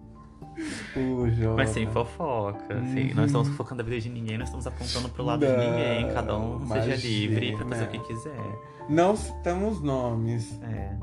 Mas 1.56 1.70
sem 1.70 1.86
fofoca. 1.86 2.74
Assim, 2.74 3.08
Uhum. 3.10 3.14
Não 3.14 3.24
estamos 3.24 3.48
fofocando 3.48 3.80
a 3.82 3.84
vida 3.84 4.00
de 4.00 4.10
ninguém, 4.10 4.36
não 4.36 4.44
estamos 4.44 4.66
apontando 4.66 5.08
pro 5.08 5.24
lado 5.24 5.46
de 5.46 5.52
Não, 5.52 5.58
ninguém. 5.58 6.12
Cada 6.12 6.36
um 6.36 6.58
seja 6.60 6.74
imagina. 6.84 6.96
livre 6.96 7.56
pra 7.56 7.66
fazer 7.66 7.84
o 7.84 7.88
que 7.88 7.98
quiser. 8.00 8.58
Não 8.88 9.16
citamos 9.16 9.80
nomes. 9.82 10.60
É. 10.62 10.96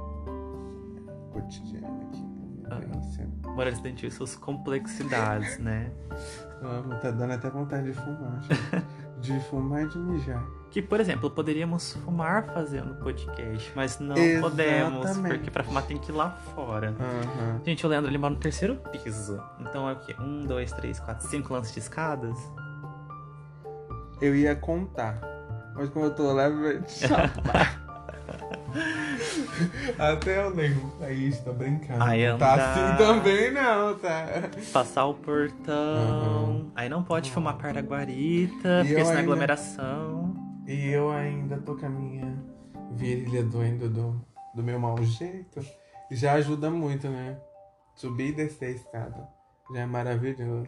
Cotidiano 1.32 2.02
aqui. 2.10 2.26
Ah. 2.70 2.76
vivência. 2.80 3.28
Morar 3.46 3.70
estudantil 3.70 4.10
e 4.10 4.12
suas 4.12 4.36
complexidades, 4.36 5.58
né? 5.60 5.90
Amo, 6.62 6.96
tá 7.00 7.12
dando 7.12 7.34
até 7.34 7.50
vontade 7.50 7.86
de 7.92 7.94
fumar. 7.94 8.42
de 9.20 9.40
fumar 9.42 9.84
e 9.84 9.88
de 9.88 9.98
mijar. 9.98 10.44
Que, 10.70 10.82
por 10.82 11.00
exemplo, 11.00 11.30
poderíamos 11.32 11.94
fumar 12.04 12.46
fazendo 12.54 12.94
podcast, 12.96 13.72
mas 13.76 14.00
não 14.00 14.16
Exatamente. 14.18 14.42
podemos, 14.42 15.18
porque 15.18 15.52
pra 15.52 15.64
fumar 15.64 15.84
tem 15.84 15.98
que 15.98 16.12
ir 16.12 16.16
lá 16.16 16.32
fora. 16.54 16.94
Aham. 17.00 17.62
Gente, 17.66 17.86
o 17.86 17.90
Leandro 17.90 18.12
ele 18.12 18.18
mora 18.18 18.34
no 18.34 18.40
terceiro 18.40 18.76
piso. 18.92 19.42
Então 19.60 19.90
é 19.90 19.94
o 19.94 19.96
quê? 19.96 20.16
Um, 20.20 20.46
dois, 20.46 20.72
três, 20.74 21.00
quatro, 21.00 21.28
cinco 21.28 21.54
lances 21.54 21.74
de 21.74 21.80
escadas? 21.80 22.38
Eu 24.22 24.36
ia 24.36 24.56
contar. 24.56 25.20
Mas 25.74 25.90
como 25.90 26.06
eu 26.06 26.14
tô 26.14 26.32
lá, 26.34 26.50
vai 26.50 26.82
te 26.82 27.08
chamar. 27.08 27.82
Até 29.98 30.44
eu 30.44 30.50
lembro. 30.54 30.92
Aí, 31.02 31.28
estou 31.30 31.54
brincando. 31.54 32.04
Aí 32.04 32.22
tá 32.38 32.54
assim 32.56 32.98
também 32.98 33.52
não, 33.52 33.98
tá? 33.98 34.26
Passar 34.74 35.06
o 35.06 35.14
portão. 35.14 36.72
Aí 36.76 36.90
não 36.90 37.04
pode 37.04 37.32
fumar 37.32 37.58
perto 37.58 37.76
da 37.76 37.82
guarita, 37.82 38.82
E 38.84 38.88
porque 38.88 38.96
senão 38.96 39.00
é 39.06 39.10
ainda- 39.10 39.20
aglomeração. 39.22 40.36
E 40.68 40.88
eu 40.90 41.10
ainda 41.12 41.58
tô 41.58 41.76
com 41.76 41.86
a 41.86 41.90
minha 41.90 42.36
virilha 42.92 43.44
doendo 43.44 43.90
do, 43.90 44.22
do 44.54 44.64
meu 44.64 44.80
mau 44.80 45.02
jeito. 45.04 45.62
Já 46.12 46.34
ajuda 46.34 46.70
muito, 46.70 47.08
né? 47.10 47.38
Subir 47.96 48.30
e 48.30 48.34
descer 48.34 48.66
a 48.66 48.72
escada. 48.72 49.28
Já 49.74 49.82
é 49.82 49.86
maravilhoso. 49.86 50.68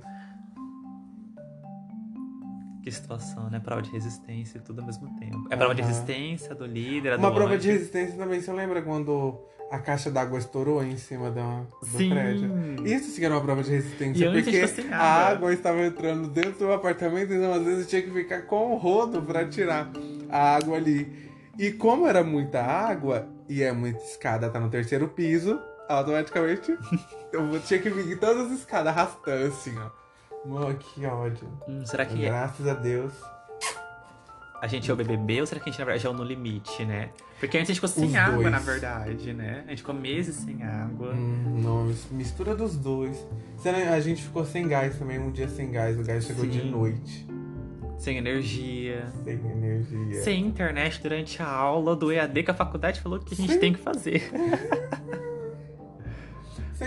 Que 2.84 2.92
situação, 2.92 3.50
né? 3.50 3.60
Prova 3.60 3.82
de 3.82 3.92
resistência 3.92 4.58
e 4.58 4.62
tudo 4.62 4.80
ao 4.82 4.86
mesmo 4.88 5.10
tempo. 5.20 5.48
É 5.50 5.56
prova 5.56 5.76
de 5.76 5.82
Aham. 5.82 5.90
resistência 5.92 6.56
do 6.56 6.66
líder, 6.66 7.18
Uma 7.18 7.30
do 7.30 7.36
prova 7.36 7.52
anjo. 7.54 7.62
de 7.62 7.72
resistência 7.72 8.16
também. 8.18 8.42
Você 8.42 8.52
lembra 8.54 8.82
quando 8.82 9.38
a 9.70 9.80
caixa 9.80 10.10
d'água 10.10 10.40
estourou 10.40 10.82
em 10.84 10.98
cima 10.98 11.30
do, 11.30 11.68
do 11.86 11.98
Sim. 11.98 12.10
prédio? 12.10 12.50
Isso 12.86 13.12
sim 13.12 13.24
era 13.26 13.36
uma 13.36 13.42
prova 13.42 13.62
de 13.62 13.70
resistência. 13.72 14.26
E 14.26 14.32
porque 14.32 14.86
a 14.94 14.96
água. 14.96 15.32
água 15.32 15.54
estava 15.54 15.86
entrando 15.86 16.28
dentro 16.30 16.60
do 16.60 16.72
apartamento, 16.72 17.34
então 17.34 17.54
às 17.54 17.64
vezes 17.64 17.88
tinha 17.88 18.02
que 18.02 18.12
ficar 18.12 18.44
com 18.44 18.74
o 18.74 18.78
rodo 18.78 19.22
para 19.22 19.46
tirar 19.48 19.92
a 20.30 20.56
água 20.56 20.78
ali. 20.78 21.30
E 21.58 21.72
como 21.74 22.08
era 22.08 22.24
muita 22.24 22.62
água 22.64 23.28
e 23.50 23.62
é 23.62 23.72
muita 23.74 24.02
escada, 24.04 24.50
tá 24.50 24.60
no 24.60 24.70
terceiro 24.70 25.10
piso, 25.10 25.60
automaticamente 25.90 26.78
eu 27.34 27.60
tinha 27.62 27.80
que 27.82 27.90
vir 27.90 28.14
em 28.14 28.18
todas 28.18 28.50
as 28.52 28.60
escadas 28.60 28.88
arrastando 28.88 29.48
assim, 29.48 29.78
ó. 29.78 29.99
Mano, 30.46 30.76
que 30.76 31.06
ódio. 31.06 31.48
Hum, 31.68 31.86
será 31.86 32.06
que 32.06 32.18
Graças 32.18 32.68
a 32.68 32.74
Deus. 32.74 33.14
a 34.62 34.68
gente 34.68 34.90
é 34.90 34.94
o 34.94 34.96
BBB 34.98 35.42
ou 35.42 35.48
será 35.48 35.60
que 35.62 35.70
a 35.70 35.72
gente, 35.72 35.80
na 35.80 35.86
verdade, 35.86 36.08
é 36.08 36.10
o 36.10 36.14
no 36.14 36.24
limite, 36.24 36.86
né? 36.86 37.10
Porque 37.40 37.58
antes 37.58 37.70
a 37.70 37.74
gente 37.74 37.76
ficou 37.76 37.90
sem 37.90 38.10
Os 38.10 38.16
água, 38.16 38.36
dois. 38.38 38.52
na 38.52 38.60
verdade, 38.60 39.34
né? 39.34 39.64
A 39.66 39.70
gente 39.70 39.80
ficou 39.80 39.96
meses 39.96 40.36
sem 40.38 40.62
água. 40.64 41.14
Hum, 41.14 41.62
não, 41.64 41.86
mis- 41.86 42.08
mistura 42.12 42.56
dos 42.56 42.76
dois. 42.76 43.26
A 43.94 44.00
gente 44.00 44.24
ficou 44.24 44.44
sem 44.46 44.68
gás 44.68 44.98
também, 44.98 45.20
um 45.20 45.32
dia 45.32 45.48
sem 45.48 45.72
gás. 45.72 45.98
O 46.00 46.04
gás 46.04 46.26
chegou 46.26 46.46
de 46.46 46.62
Sim. 46.62 46.72
noite. 46.72 47.28
Sem 47.98 48.18
energia. 48.18 49.08
Sem 49.26 49.34
energia. 49.36 50.22
Sem 50.24 50.46
internet 50.46 51.02
durante 51.02 51.42
a 51.42 51.48
aula 51.50 51.96
do 51.96 52.12
EAD 52.12 52.44
que 52.44 52.52
a 52.52 52.54
faculdade 52.54 53.02
falou 53.02 53.20
que 53.20 53.34
a 53.34 53.38
gente 53.38 53.54
Sim. 53.54 53.60
tem 53.60 53.74
que 53.74 53.80
fazer. 53.80 54.30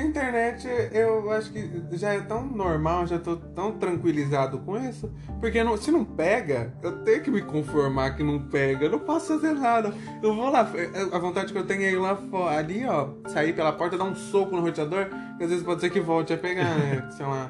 Internet, 0.03 0.67
eu 0.93 1.31
acho 1.31 1.51
que 1.53 1.83
já 1.93 2.15
é 2.15 2.21
tão 2.21 2.45
normal, 2.47 3.07
já 3.07 3.19
tô 3.19 3.37
tão 3.37 3.73
tranquilizado 3.79 4.59
com 4.59 4.77
isso. 4.77 5.11
Porque 5.41 5.63
não- 5.65 5.77
se 5.77 5.91
não 5.91 6.05
pega, 6.05 6.75
eu 6.83 7.03
tenho 7.05 7.23
que 7.23 7.31
me 7.31 7.43
conformar 7.43 8.17
que 8.17 8.23
não 8.23 8.39
pega. 8.49 8.87
Eu 8.87 8.91
não 8.93 8.99
posso 9.01 9.35
fazer 9.35 9.53
nada. 9.53 9.93
Eu 10.23 10.35
vou 10.35 10.51
lá, 10.51 10.69
a 11.13 11.19
vontade 11.19 11.53
que 11.53 11.59
eu 11.59 11.67
tenho 11.67 11.83
é 11.83 11.93
ir 11.93 11.99
lá 11.99 12.17
fora, 12.17 12.59
ali, 12.59 12.85
ó, 12.87 13.09
sair 13.29 13.55
pela 13.55 13.73
porta, 13.73 13.97
dar 13.99 14.05
um 14.05 14.15
soco 14.15 14.55
no 14.57 14.63
roteador, 14.63 15.07
que 15.39 15.45
às 15.45 15.51
vezes 15.51 15.65
pode 15.65 15.81
ser 15.81 15.91
que 15.91 16.01
volte 16.01 16.33
a 16.33 16.39
pegar, 16.39 16.77
né? 16.79 17.09
Sei 17.17 17.25
lá. 17.27 17.49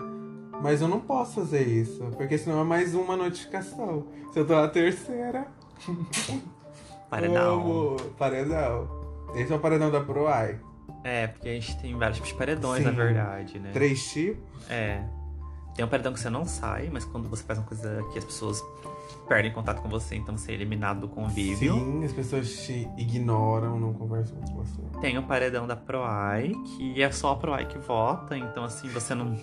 Mas 0.62 0.80
eu 0.80 0.86
não 0.88 1.00
posso 1.00 1.40
fazer 1.40 1.62
isso, 1.66 2.04
porque 2.16 2.38
senão 2.38 2.60
é 2.60 2.64
mais 2.64 2.94
uma 2.94 3.16
notificação. 3.16 4.06
Se 4.32 4.38
eu 4.38 4.46
tô 4.46 4.54
na 4.54 4.68
terceira. 4.68 5.46
Paredão. 7.10 7.96
Paredão. 8.18 8.88
Esse 9.34 9.52
é 9.52 9.56
o 9.56 9.58
paredão 9.58 9.90
da 9.90 10.00
ProAI. 10.00 10.58
É, 11.04 11.26
porque 11.26 11.48
a 11.48 11.52
gente 11.52 11.76
tem 11.78 11.96
vários 11.96 12.16
tipos 12.16 12.32
de 12.32 12.38
paredões, 12.38 12.78
Sim. 12.78 12.84
na 12.84 12.90
verdade, 12.92 13.58
né? 13.58 13.70
Três 13.72 14.10
tipos. 14.12 14.70
É. 14.70 15.02
Tem 15.74 15.84
um 15.84 15.88
paredão 15.88 16.12
que 16.12 16.20
você 16.20 16.28
não 16.28 16.44
sai, 16.44 16.90
mas 16.92 17.04
quando 17.04 17.28
você 17.28 17.42
faz 17.42 17.58
uma 17.58 17.66
coisa 17.66 18.04
que 18.12 18.18
as 18.18 18.24
pessoas 18.24 18.62
perdem 19.26 19.50
contato 19.52 19.80
com 19.80 19.88
você, 19.88 20.14
então 20.16 20.36
você 20.36 20.52
é 20.52 20.54
eliminado 20.54 21.00
do 21.00 21.08
convívio. 21.08 21.74
Sim, 21.74 22.04
as 22.04 22.12
pessoas 22.12 22.52
te 22.62 22.88
ignoram, 22.98 23.80
não 23.80 23.92
conversam 23.94 24.36
com 24.40 24.54
você. 24.56 24.80
Tem 25.00 25.16
o 25.16 25.22
paredão 25.22 25.66
da 25.66 25.76
ProAI, 25.76 26.52
que 26.76 27.02
é 27.02 27.10
só 27.10 27.32
a 27.32 27.36
ProAI 27.36 27.66
que 27.66 27.78
vota, 27.78 28.36
então 28.36 28.64
assim, 28.64 28.88
você 28.88 29.14
não. 29.14 29.34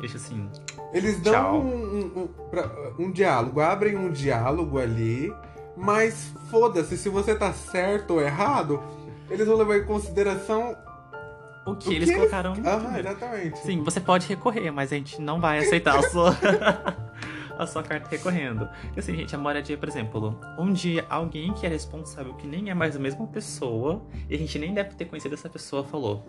Deixa 0.00 0.16
assim. 0.16 0.48
Eles 0.92 1.20
dão 1.20 1.32
Tchau. 1.32 1.60
um, 1.60 1.68
um, 1.68 2.28
um, 2.98 3.04
um 3.04 3.12
diálogo, 3.12 3.60
abrem 3.60 3.96
um 3.96 4.10
diálogo 4.10 4.78
ali, 4.78 5.32
mas 5.76 6.34
foda-se, 6.50 6.96
se 6.96 7.08
você 7.08 7.34
tá 7.34 7.52
certo 7.52 8.14
ou 8.14 8.20
errado, 8.20 8.82
eles 9.30 9.46
vão 9.46 9.56
levar 9.56 9.76
em 9.78 9.84
consideração. 9.84 10.76
O 11.66 11.74
que 11.76 11.88
O 11.88 11.92
eles 11.92 12.08
que 12.08 12.14
eles- 12.14 12.30
colocaram 12.30 12.54
no 12.54 12.68
Aham, 12.68 12.98
exatamente. 12.98 13.58
Sim, 13.60 13.82
você 13.84 14.00
pode 14.00 14.26
recorrer, 14.26 14.70
mas 14.70 14.92
a 14.92 14.96
gente 14.96 15.20
não 15.20 15.40
vai 15.40 15.58
aceitar 15.58 15.98
a 15.98 16.02
sua, 16.02 16.34
a 17.62 17.66
sua 17.66 17.82
carta 17.82 18.08
recorrendo. 18.08 18.68
E 18.96 19.00
assim, 19.00 19.14
gente, 19.14 19.34
a 19.34 19.38
moradia, 19.38 19.76
por 19.76 19.88
exemplo, 19.88 20.38
um 20.58 20.72
dia 20.72 21.06
alguém 21.08 21.52
que 21.52 21.66
é 21.66 21.68
responsável, 21.68 22.34
que 22.34 22.46
nem 22.46 22.70
é 22.70 22.74
mais 22.74 22.96
a 22.96 22.98
mesma 22.98 23.26
pessoa, 23.26 24.02
e 24.28 24.34
a 24.34 24.38
gente 24.38 24.58
nem 24.58 24.72
deve 24.72 24.94
ter 24.94 25.04
conhecido 25.06 25.34
essa 25.34 25.48
pessoa, 25.48 25.84
falou: 25.84 26.24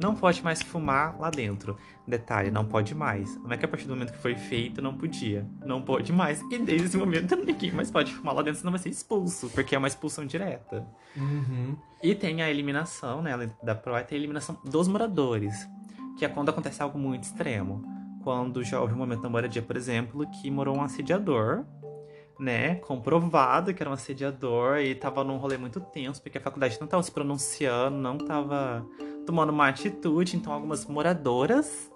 não 0.00 0.14
pode 0.14 0.42
mais 0.42 0.62
fumar 0.62 1.18
lá 1.18 1.30
dentro. 1.30 1.76
Detalhe, 2.06 2.50
não 2.50 2.64
pode 2.64 2.94
mais. 2.94 3.36
Não 3.42 3.50
é 3.50 3.56
que 3.56 3.64
a 3.64 3.68
partir 3.68 3.86
do 3.86 3.94
momento 3.94 4.12
que 4.12 4.18
foi 4.18 4.34
feito, 4.34 4.80
não 4.82 4.96
podia. 4.96 5.46
Não 5.64 5.82
pode 5.82 6.12
mais. 6.12 6.40
E 6.50 6.58
desde 6.58 6.86
esse 6.86 6.96
momento 6.96 7.34
ninguém 7.44 7.72
mais 7.72 7.90
pode 7.90 8.12
fumar 8.14 8.34
lá 8.34 8.42
dentro, 8.42 8.60
senão 8.60 8.72
vai 8.72 8.80
ser 8.80 8.90
expulso, 8.90 9.48
porque 9.50 9.74
é 9.74 9.78
uma 9.78 9.88
expulsão 9.88 10.26
direta. 10.26 10.86
Uhum. 11.16 11.76
E 12.02 12.14
tem 12.14 12.42
a 12.42 12.50
eliminação, 12.50 13.22
né? 13.22 13.50
Da 13.62 13.74
PROA 13.74 14.02
tem 14.02 14.16
a 14.16 14.20
eliminação 14.20 14.58
dos 14.64 14.86
moradores. 14.86 15.66
Que 16.18 16.24
é 16.24 16.28
quando 16.28 16.48
acontece 16.48 16.82
algo 16.82 16.98
muito 16.98 17.24
extremo. 17.24 17.84
Quando 18.26 18.64
já 18.64 18.80
houve 18.80 18.92
um 18.92 18.96
momento 18.96 19.22
na 19.22 19.28
moradia, 19.28 19.62
por 19.62 19.76
exemplo, 19.76 20.28
que 20.28 20.50
morou 20.50 20.76
um 20.76 20.82
assediador, 20.82 21.64
né? 22.40 22.74
Comprovado 22.74 23.72
que 23.72 23.80
era 23.80 23.88
um 23.88 23.92
assediador 23.92 24.78
e 24.78 24.96
tava 24.96 25.22
num 25.22 25.36
rolê 25.36 25.56
muito 25.56 25.78
tenso, 25.78 26.20
porque 26.20 26.36
a 26.36 26.40
faculdade 26.40 26.76
não 26.80 26.88
tava 26.88 27.04
se 27.04 27.12
pronunciando, 27.12 27.96
não 27.96 28.18
tava 28.18 28.84
tomando 29.24 29.50
uma 29.50 29.68
atitude. 29.68 30.36
Então 30.36 30.52
algumas 30.52 30.84
moradoras 30.86 31.88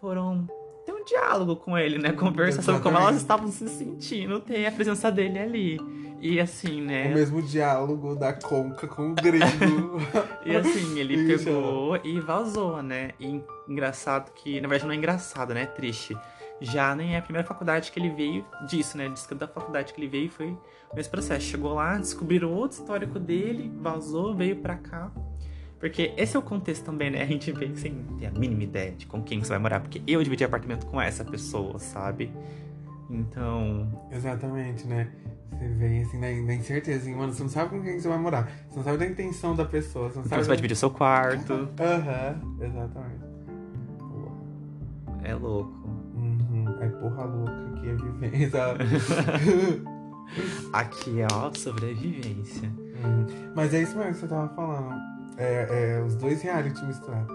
foram 0.00 0.46
ter 0.86 0.94
um 0.94 1.04
diálogo 1.04 1.56
com 1.56 1.76
ele, 1.76 1.98
né? 1.98 2.10
Conversar 2.10 2.62
sobre 2.62 2.80
como 2.80 2.96
elas 2.96 3.16
estavam 3.16 3.48
se 3.48 3.68
sentindo, 3.68 4.40
ter 4.40 4.64
a 4.64 4.72
presença 4.72 5.12
dele 5.12 5.38
ali. 5.38 5.78
E 6.20 6.40
assim, 6.40 6.80
né? 6.80 7.08
O 7.08 7.14
mesmo 7.14 7.42
diálogo 7.42 8.14
da 8.14 8.32
Conca 8.32 8.86
com 8.86 9.10
o 9.10 9.14
gringo. 9.14 9.98
E 10.44 10.54
assim, 10.54 10.98
ele 10.98 11.14
Isso. 11.14 11.44
pegou 11.44 11.98
e 12.04 12.20
vazou, 12.20 12.82
né? 12.82 13.10
E 13.18 13.42
engraçado 13.68 14.32
que, 14.32 14.60
na 14.60 14.68
verdade, 14.68 14.86
não 14.86 14.94
é 14.94 14.96
engraçado, 14.96 15.52
né? 15.52 15.62
É 15.62 15.66
triste. 15.66 16.16
Já 16.60 16.94
nem 16.94 17.14
é 17.14 17.18
a 17.18 17.22
primeira 17.22 17.46
faculdade 17.46 17.90
que 17.90 17.98
ele 17.98 18.10
veio 18.10 18.44
disso, 18.66 18.96
né? 18.96 19.08
Diz 19.08 19.26
que 19.26 19.34
da 19.34 19.46
faculdade 19.46 19.92
que 19.92 20.00
ele 20.00 20.08
veio 20.08 20.30
foi 20.30 20.56
nesse 20.94 21.10
processo. 21.10 21.44
Chegou 21.46 21.74
lá, 21.74 21.98
descobriram 21.98 22.52
outro 22.52 22.78
histórico 22.78 23.18
dele, 23.18 23.70
vazou, 23.80 24.34
veio 24.34 24.56
pra 24.56 24.76
cá. 24.76 25.10
Porque 25.78 26.14
esse 26.16 26.36
é 26.36 26.38
o 26.38 26.42
contexto 26.42 26.84
também, 26.84 27.10
né? 27.10 27.22
A 27.22 27.26
gente 27.26 27.52
veio 27.52 27.76
sem 27.76 27.92
ter 28.18 28.26
a 28.26 28.30
mínima 28.30 28.62
ideia 28.62 28.92
de 28.92 29.06
com 29.06 29.22
quem 29.22 29.40
você 29.40 29.50
vai 29.50 29.58
morar. 29.58 29.80
Porque 29.80 30.00
eu 30.06 30.22
dividi 30.22 30.44
apartamento 30.44 30.86
com 30.86 31.00
essa 31.00 31.24
pessoa, 31.24 31.78
sabe? 31.78 32.32
Então. 33.10 34.08
Exatamente, 34.10 34.86
né? 34.86 35.12
Você 35.52 35.68
vem 35.68 36.02
assim 36.02 36.18
na, 36.18 36.26
na 36.46 36.54
incerteza, 36.54 36.98
assim, 37.00 37.14
mano, 37.14 37.32
você 37.32 37.42
não 37.42 37.48
sabe 37.50 37.70
com 37.70 37.82
quem 37.82 37.98
você 37.98 38.08
vai 38.08 38.18
morar. 38.18 38.50
Você 38.68 38.76
não 38.76 38.84
sabe 38.84 38.98
da 38.98 39.06
intenção 39.06 39.54
da 39.56 39.64
pessoa. 39.64 40.08
Você 40.10 40.16
não 40.18 40.24
Então 40.26 40.30
sabe. 40.30 40.42
você 40.42 40.48
vai 40.48 40.56
dividir 40.56 40.74
o 40.74 40.76
seu 40.76 40.90
quarto. 40.90 41.68
Aham, 41.80 42.40
exatamente. 42.60 43.24
Boa. 44.00 44.32
É 45.24 45.34
louco. 45.34 45.72
Uhum. 46.14 46.76
É 46.80 46.88
porra 46.88 47.24
louca 47.24 47.80
que 47.80 47.88
é 47.88 47.94
vivência. 47.94 48.60
Aqui 50.72 51.20
é, 51.20 51.26
ó, 51.32 51.50
sobrevivência. 51.54 52.68
Uhum. 52.68 53.26
Mas 53.54 53.72
é 53.72 53.82
isso 53.82 53.96
mesmo 53.96 54.12
que 54.12 54.18
você 54.20 54.26
tava 54.28 54.48
falando. 54.54 54.94
É, 55.38 55.96
é 55.98 56.02
os 56.04 56.16
dois 56.16 56.42
reality 56.42 56.84
misturados. 56.84 57.34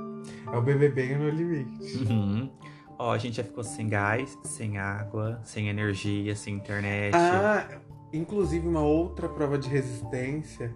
É 0.51 0.57
o 0.57 0.61
BBB 0.61 1.07
e 1.11 1.13
o 1.13 1.19
No 1.19 1.29
Limite. 1.29 1.97
Uhum. 2.09 2.51
Ó, 2.99 3.13
a 3.13 3.17
gente 3.17 3.37
já 3.37 3.43
ficou 3.43 3.63
sem 3.63 3.87
gás, 3.87 4.37
sem 4.43 4.77
água, 4.77 5.39
sem 5.43 5.69
energia, 5.69 6.35
sem 6.35 6.55
internet. 6.55 7.15
Ah, 7.15 7.65
inclusive 8.13 8.67
uma 8.67 8.81
outra 8.81 9.27
prova 9.29 9.57
de 9.57 9.69
resistência 9.69 10.73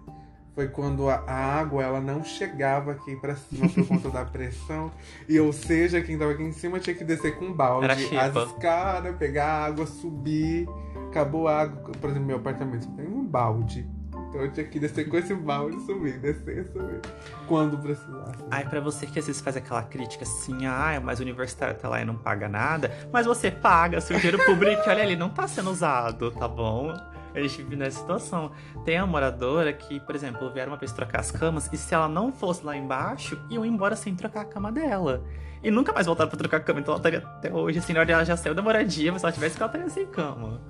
foi 0.56 0.68
quando 0.68 1.10
a, 1.10 1.22
água 1.26 1.82
ela 1.82 2.00
não 2.00 2.24
chegava 2.24 2.92
aqui 2.92 3.14
pra 3.16 3.36
cima 3.36 3.68
por 3.68 3.86
conta 3.86 4.08
da 4.08 4.24
pressão. 4.24 4.90
E 5.28 5.38
ou 5.38 5.52
seja, 5.52 6.00
quem 6.00 6.16
tava 6.16 6.32
aqui 6.32 6.42
em 6.42 6.52
cima 6.52 6.80
tinha 6.80 6.96
que 6.96 7.04
descer 7.04 7.38
com 7.38 7.44
um 7.44 7.52
balde, 7.52 7.86
as 8.16 8.34
escadas, 8.34 9.14
pegar 9.16 9.44
a 9.44 9.64
água, 9.66 9.86
subir. 9.86 10.66
Acabou 11.10 11.46
a 11.46 11.60
água. 11.60 11.92
Por 12.00 12.08
exemplo, 12.08 12.26
meu 12.26 12.38
apartamento 12.38 12.88
tem 12.92 13.06
um 13.06 13.22
balde. 13.22 13.86
Então 14.28 14.40
eu 14.40 14.50
tinha 14.50 14.66
que 14.66 14.80
descer 14.80 15.06
com 15.08 15.18
esse 15.18 15.34
balde, 15.34 15.78
subir, 15.84 16.18
descer, 16.18 16.64
subir. 16.72 17.00
Quando 17.46 17.76
precisasse. 17.76 18.42
Aí 18.50 18.64
pra 18.64 18.80
você 18.80 19.06
que 19.06 19.18
às 19.18 19.26
vezes 19.26 19.42
faz 19.42 19.58
aquela 19.58 19.82
crítica 19.82 20.24
assim, 20.24 20.64
ah, 20.64 20.98
mas 21.04 21.20
o 21.20 21.22
universitário 21.22 21.74
tá 21.74 21.86
lá 21.86 22.00
e 22.00 22.04
não 22.06 22.16
paga 22.16 22.48
nada, 22.48 22.90
mas 23.12 23.26
você 23.26 23.50
paga, 23.50 24.00
seu 24.00 24.16
dinheiro 24.16 24.42
público, 24.44 24.82
olha 24.86 25.02
ali, 25.02 25.16
não 25.16 25.28
tá 25.28 25.46
sendo 25.46 25.70
usado, 25.70 26.30
tá 26.30 26.48
bom? 26.48 26.94
A 27.36 27.42
gente 27.42 27.62
vive 27.62 27.76
nessa 27.76 28.00
situação. 28.00 28.50
Tem 28.84 28.96
a 28.96 29.06
moradora 29.06 29.72
que, 29.72 30.00
por 30.00 30.14
exemplo, 30.14 30.50
vieram 30.50 30.72
uma 30.72 30.78
vez 30.78 30.92
trocar 30.92 31.20
as 31.20 31.30
camas 31.30 31.70
e 31.72 31.76
se 31.76 31.94
ela 31.94 32.08
não 32.08 32.32
fosse 32.32 32.64
lá 32.64 32.76
embaixo, 32.76 33.38
iam 33.50 33.64
embora 33.64 33.94
sem 33.94 34.14
trocar 34.14 34.40
a 34.40 34.44
cama 34.44 34.72
dela. 34.72 35.22
E 35.62 35.70
nunca 35.70 35.92
mais 35.92 36.06
voltaram 36.06 36.30
pra 36.30 36.38
trocar 36.38 36.58
a 36.58 36.60
cama, 36.60 36.80
então 36.80 36.94
ela 36.94 36.98
estaria 36.98 37.18
até 37.18 37.52
hoje, 37.52 37.78
assim, 37.78 37.92
na 37.92 38.00
hora 38.00 38.12
ela 38.12 38.24
já 38.24 38.36
saiu 38.36 38.54
da 38.54 38.62
moradia, 38.62 39.12
mas 39.12 39.20
se 39.20 39.26
ela 39.26 39.32
tivesse 39.32 39.58
ela 39.58 39.66
estaria 39.66 39.88
sem 39.90 40.06
cama. 40.06 40.60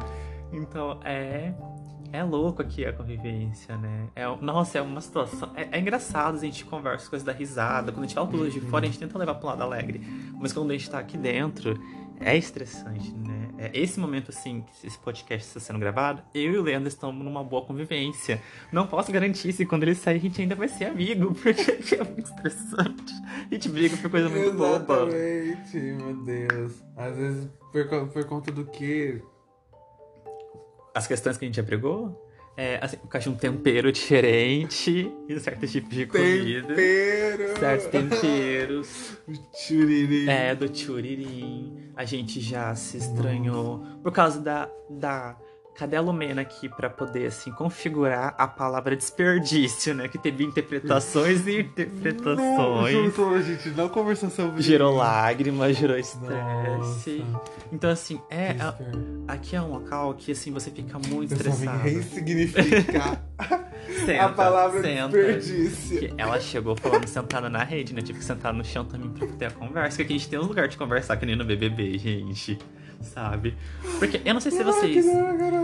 Então, 0.53 1.01
é. 1.05 1.53
É 2.13 2.23
louco 2.23 2.63
aqui 2.63 2.85
a 2.85 2.93
convivência, 2.93 3.77
né? 3.77 4.09
É, 4.15 4.25
nossa, 4.41 4.79
é 4.79 4.83
uma 4.83 5.01
situação. 5.01 5.51
É, 5.55 5.69
é 5.73 5.81
engraçado, 5.81 6.37
a 6.37 6.41
gente 6.41 6.65
conversa 6.65 7.05
as 7.05 7.09
coisas 7.09 7.27
da 7.27 7.33
risada. 7.33 7.93
Quando 7.93 8.05
a 8.05 8.07
gente 8.07 8.15
fala 8.15 8.27
tudo 8.27 8.49
de 8.49 8.61
fora, 8.61 8.85
a 8.85 8.87
gente 8.87 8.99
tenta 8.99 9.19
levar 9.19 9.35
pro 9.35 9.49
lado 9.49 9.63
alegre. 9.63 10.01
Mas 10.41 10.53
quando 10.53 10.71
a 10.71 10.73
gente 10.73 10.89
tá 10.89 10.99
aqui 10.99 11.19
dentro, 11.19 11.79
é 12.21 12.37
estressante, 12.37 13.13
né? 13.15 13.49
É 13.59 13.71
esse 13.73 13.99
momento, 13.99 14.31
assim, 14.31 14.63
que 14.63 14.87
esse 14.87 14.99
podcast 14.99 15.47
está 15.47 15.61
sendo 15.61 15.79
gravado, 15.79 16.23
eu 16.35 16.53
e 16.53 16.59
o 16.59 16.63
Leandro 16.63 16.89
estamos 16.89 17.25
numa 17.25 17.43
boa 17.43 17.65
convivência. 17.65 18.41
Não 18.71 18.87
posso 18.87 19.11
garantir 19.11 19.53
se 19.53 19.65
quando 19.65 19.85
ele 19.85 19.95
sair 19.95 20.17
a 20.17 20.21
gente 20.21 20.41
ainda 20.41 20.55
vai 20.55 20.69
ser 20.69 20.87
amigo, 20.87 21.35
porque 21.43 21.95
é 21.95 22.05
muito 22.05 22.27
estressante. 22.27 23.15
A 23.51 23.55
gente 23.55 23.69
briga 23.69 23.97
por 23.97 24.11
coisa 24.11 24.29
muito 24.29 24.53
boba. 24.53 25.09
Exatamente, 25.09 25.77
meu 25.79 26.17
Deus. 26.25 26.73
Às 26.97 27.17
vezes, 27.17 27.49
por, 27.73 28.09
por 28.09 28.25
conta 28.25 28.53
do 28.53 28.65
que 28.67 29.23
As 30.95 31.07
questões 31.07 31.37
que 31.37 31.45
a 31.45 31.49
gente 31.49 31.57
já 31.57 31.63
brigou. 31.63 32.23
É, 32.59 32.79
assim, 32.81 32.97
por 32.97 33.09
causa 33.09 33.29
de 33.29 33.37
um 33.37 33.39
tempero 33.39 33.93
diferente 33.93 35.13
e 35.29 35.41
certo 35.41 35.67
tipo 35.67 35.91
de 35.91 36.07
comida. 36.07 36.69
Tempero. 36.69 37.59
Certos 37.59 37.87
temperos. 37.89 39.19
Churiri. 39.55 40.27
É, 40.27 40.55
do 40.55 40.75
churirim. 40.75 41.86
A 41.97 42.05
gente 42.05 42.41
já 42.41 42.75
se 42.75 42.99
estranhou 42.99 43.83
por 44.03 44.13
causa 44.13 44.39
da, 44.39 44.69
da 44.89 45.35
Cadê 45.79 45.97
a 45.97 46.01
Lumena 46.01 46.41
aqui 46.41 46.71
pra 46.71 46.89
poder, 46.89 47.27
assim, 47.27 47.51
configurar 47.53 48.35
a 48.39 48.47
palavra 48.49 48.97
desperdício, 48.97 49.95
né? 49.95 50.09
Que 50.09 50.17
teve 50.17 50.43
interpretações 50.43 51.47
e 51.47 51.53
Não, 51.53 51.61
interpretações. 51.61 52.93
juntou, 52.93 53.35
a 53.35 53.43
gente 53.43 53.69
não 53.71 53.89
conversou 53.91 54.31
sobre 54.31 54.63
Gerou 54.63 54.91
isso. 54.93 54.99
lágrimas, 54.99 55.77
gerou 55.77 55.99
estresse. 55.99 57.23
Então, 57.71 57.91
assim, 57.91 58.19
é. 58.31 58.53
a- 58.59 58.75
aqui 59.29 59.55
é 59.55 59.61
um 59.61 59.69
local 59.71 60.15
que, 60.15 60.33
assim, 60.33 60.51
você 60.51 60.71
fica 60.71 60.99
muito 60.99 61.35
Eu 61.35 61.39
só 61.39 61.45
vim 61.45 61.51
estressado. 61.67 61.79
ressignificar 61.83 63.23
Senta, 64.07 64.25
a 64.25 64.29
palavra 64.31 64.81
senta. 64.83 65.09
desperdício. 65.09 65.99
Que 66.01 66.15
ela 66.17 66.41
chegou 66.41 66.75
falando 66.77 67.07
sentada 67.07 67.49
na 67.51 67.63
rede, 67.63 67.95
né? 67.95 68.01
Tive 68.01 68.19
que 68.19 68.25
sentar 68.25 68.53
no 68.53 68.65
chão 68.65 68.85
também 68.85 69.11
pra 69.11 69.27
ter 69.27 69.45
a 69.47 69.51
conversa. 69.51 69.91
Porque 69.91 70.03
aqui 70.05 70.15
a 70.15 70.17
gente 70.19 70.29
tem 70.29 70.39
um 70.39 70.45
lugar 70.45 70.69
de 70.69 70.77
conversar, 70.77 71.17
que 71.19 71.27
nem 71.27 71.37
no 71.37 71.45
BBB, 71.45 71.99
gente. 71.99 72.59
Sabe? 73.01 73.57
Porque 73.99 74.21
eu 74.25 74.35
não 74.35 74.41
sei 74.41 74.53
se 74.53 74.63
vocês 74.63 75.07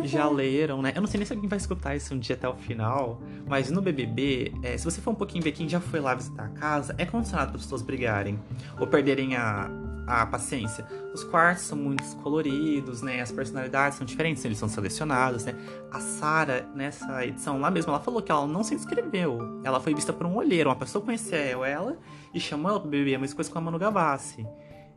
já 0.04 0.28
leram, 0.28 0.82
né? 0.82 0.92
Eu 0.94 1.00
não 1.00 1.08
sei 1.08 1.18
nem 1.18 1.26
se 1.26 1.32
alguém 1.32 1.48
vai 1.48 1.58
escutar 1.58 1.96
isso 1.96 2.14
um 2.14 2.18
dia 2.18 2.36
até 2.36 2.48
o 2.48 2.54
final. 2.54 3.20
Mas 3.46 3.70
no 3.70 3.82
BBB, 3.82 4.52
é, 4.62 4.76
se 4.76 4.84
você 4.84 5.00
for 5.00 5.10
um 5.10 5.14
pouquinho 5.14 5.42
ver 5.42 5.52
quem 5.52 5.68
já 5.68 5.80
foi 5.80 6.00
lá 6.00 6.14
visitar 6.14 6.44
a 6.44 6.48
casa, 6.48 6.94
é 6.98 7.04
condicionado 7.04 7.50
para 7.50 7.58
as 7.58 7.64
pessoas 7.64 7.82
brigarem. 7.82 8.38
Ou 8.78 8.86
perderem 8.86 9.36
a, 9.36 9.70
a 10.06 10.26
paciência. 10.26 10.86
Os 11.14 11.24
quartos 11.24 11.64
são 11.64 11.76
muito 11.76 12.04
coloridos, 12.22 13.02
né? 13.02 13.20
As 13.20 13.30
personalidades 13.30 13.98
são 13.98 14.06
diferentes, 14.06 14.44
eles 14.44 14.58
são 14.58 14.68
selecionados, 14.68 15.44
né? 15.44 15.54
A 15.90 16.00
Sara, 16.00 16.68
nessa 16.74 17.24
edição 17.24 17.60
lá 17.60 17.70
mesmo, 17.70 17.90
ela 17.90 18.00
falou 18.00 18.22
que 18.22 18.32
ela 18.32 18.46
não 18.46 18.62
se 18.62 18.74
inscreveu. 18.74 19.60
Ela 19.64 19.80
foi 19.80 19.94
vista 19.94 20.12
por 20.12 20.26
um 20.26 20.36
olheiro. 20.36 20.70
Uma 20.70 20.76
pessoa 20.76 21.04
conheceu 21.04 21.64
ela 21.64 21.98
e 22.32 22.40
chamou 22.40 22.70
ela 22.70 22.80
pro 22.80 22.88
BBB. 22.88 23.14
A 23.14 23.18
mesma 23.18 23.36
coisa 23.36 23.50
com 23.50 23.58
a 23.58 23.60
Manu 23.60 23.78
Gavassi. 23.78 24.46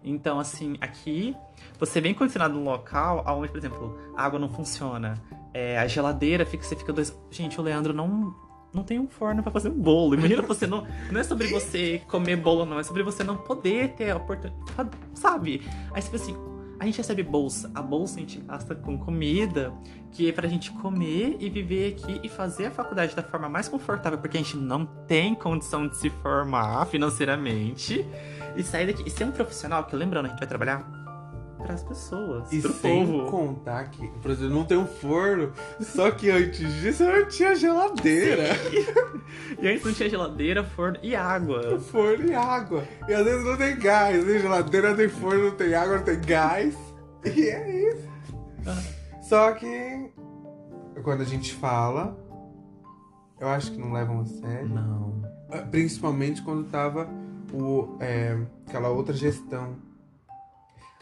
Então, 0.05 0.39
assim, 0.39 0.77
aqui 0.79 1.35
você 1.79 1.99
vem 1.99 2.13
condicionado 2.13 2.53
num 2.53 2.63
local 2.63 3.25
onde, 3.27 3.49
por 3.49 3.57
exemplo, 3.57 3.97
a 4.15 4.23
água 4.23 4.39
não 4.39 4.47
funciona. 4.47 5.15
É, 5.53 5.77
a 5.79 5.87
geladeira 5.87 6.45
fica, 6.45 6.63
você 6.63 6.75
fica 6.75 6.93
dois. 6.93 7.17
Gente, 7.31 7.59
o 7.59 7.63
Leandro 7.63 7.91
não. 7.91 8.33
Não 8.73 8.83
tem 8.83 8.99
um 8.99 9.07
forno 9.07 9.41
pra 9.41 9.53
fazer 9.53 9.69
um 9.69 9.79
bolo. 9.79 10.15
Imagina 10.15 10.41
você 10.43 10.67
não. 10.67 10.85
Não 11.09 11.19
é 11.19 11.23
sobre 11.23 11.47
você 11.47 12.01
comer 12.07 12.35
bolo, 12.35 12.65
não. 12.65 12.77
É 12.77 12.83
sobre 12.83 13.03
você 13.03 13.23
não 13.23 13.37
poder 13.37 13.93
ter 13.93 14.11
a 14.11 14.17
oportunidade. 14.17 14.89
Sabe? 15.13 15.65
Aí 15.93 16.01
você 16.01 16.15
assim. 16.15 16.35
A 16.77 16.85
gente 16.85 16.97
recebe 16.97 17.23
bolsa. 17.23 17.71
A 17.73 17.81
bolsa 17.81 18.17
a 18.17 18.19
gente 18.19 18.37
gasta 18.41 18.75
com 18.75 18.97
comida, 18.97 19.73
que 20.11 20.27
é 20.27 20.31
pra 20.33 20.45
gente 20.45 20.71
comer 20.71 21.37
e 21.39 21.49
viver 21.49 21.93
aqui 21.93 22.19
e 22.21 22.27
fazer 22.27 22.65
a 22.65 22.71
faculdade 22.71 23.15
da 23.15 23.23
forma 23.23 23.47
mais 23.47 23.69
confortável, 23.69 24.19
porque 24.19 24.37
a 24.37 24.41
gente 24.41 24.57
não 24.57 24.85
tem 24.85 25.33
condição 25.33 25.87
de 25.87 25.95
se 25.95 26.09
formar 26.09 26.85
financeiramente 26.87 28.05
e 28.55 28.63
sair 28.63 28.87
daqui. 28.87 29.03
E 29.05 29.09
ser 29.09 29.23
um 29.25 29.31
profissional, 29.31 29.83
que 29.85 29.95
lembrando, 29.95 30.25
a 30.25 30.29
gente 30.29 30.39
vai 30.39 30.47
trabalhar 30.47 30.85
pras 31.57 31.81
pessoas, 31.83 32.51
E 32.51 32.61
pro 32.61 32.71
sem 32.73 33.07
povo. 33.07 33.31
contar 33.31 33.85
que, 33.89 34.07
por 34.21 34.29
exemplo, 34.29 34.53
não 34.53 34.65
tem 34.65 34.77
um 34.77 34.85
forno, 34.85 35.51
só 35.81 36.11
que 36.11 36.29
antes 36.29 36.71
disso 36.75 37.03
não 37.03 37.27
tinha 37.27 37.55
geladeira. 37.55 38.43
E 39.59 39.67
antes 39.67 39.83
não 39.83 39.93
tinha 39.93 40.09
geladeira, 40.09 40.63
forno 40.63 40.97
e 41.01 41.15
água. 41.15 41.79
Forno 41.91 42.25
e 42.27 42.33
água. 42.35 42.83
E 43.07 43.13
às 43.13 43.23
vezes 43.23 43.43
não 43.43 43.57
tem 43.57 43.77
gás, 43.79 44.17
não 44.17 44.25
tem 44.25 44.39
geladeira, 44.39 44.89
não 44.89 44.97
tem 44.97 45.09
forno, 45.09 45.45
não 45.45 45.51
tem 45.55 45.73
água, 45.73 45.97
não 45.97 46.03
tem 46.03 46.21
gás. 46.21 46.75
E 47.25 47.49
é 47.49 47.89
isso. 47.89 48.07
Só 49.23 49.51
que 49.53 50.11
quando 51.03 51.21
a 51.21 51.25
gente 51.25 51.53
fala, 51.55 52.15
eu 53.39 53.47
acho 53.49 53.71
que 53.71 53.77
não 53.79 53.91
levam 53.91 54.21
a 54.21 54.25
sério. 54.25 54.69
Não. 54.69 55.21
Principalmente 55.71 56.41
quando 56.43 56.69
tava 56.69 57.09
o, 57.61 57.97
é, 57.99 58.37
aquela 58.67 58.89
outra 58.89 59.13
gestão. 59.13 59.75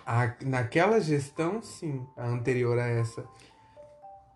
A- 0.06 0.34
naquela 0.46 1.00
gestão, 1.00 1.62
sim, 1.62 2.06
a 2.18 2.26
anterior 2.28 2.78
a 2.78 2.88
essa. 2.88 3.24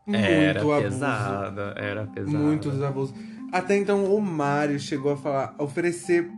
Era 0.07 0.53
Muito 0.61 0.71
abuso. 0.71 0.83
pesada, 0.89 1.73
era 1.77 2.05
pesada. 2.07 2.37
Muitos 2.37 2.81
abusos. 2.81 3.13
Até 3.51 3.75
então 3.75 4.05
o 4.05 4.21
Mário 4.21 4.79
chegou 4.79 5.11
a 5.13 5.17
falar, 5.17 5.55
a 5.57 5.63
oferecer. 5.63 6.29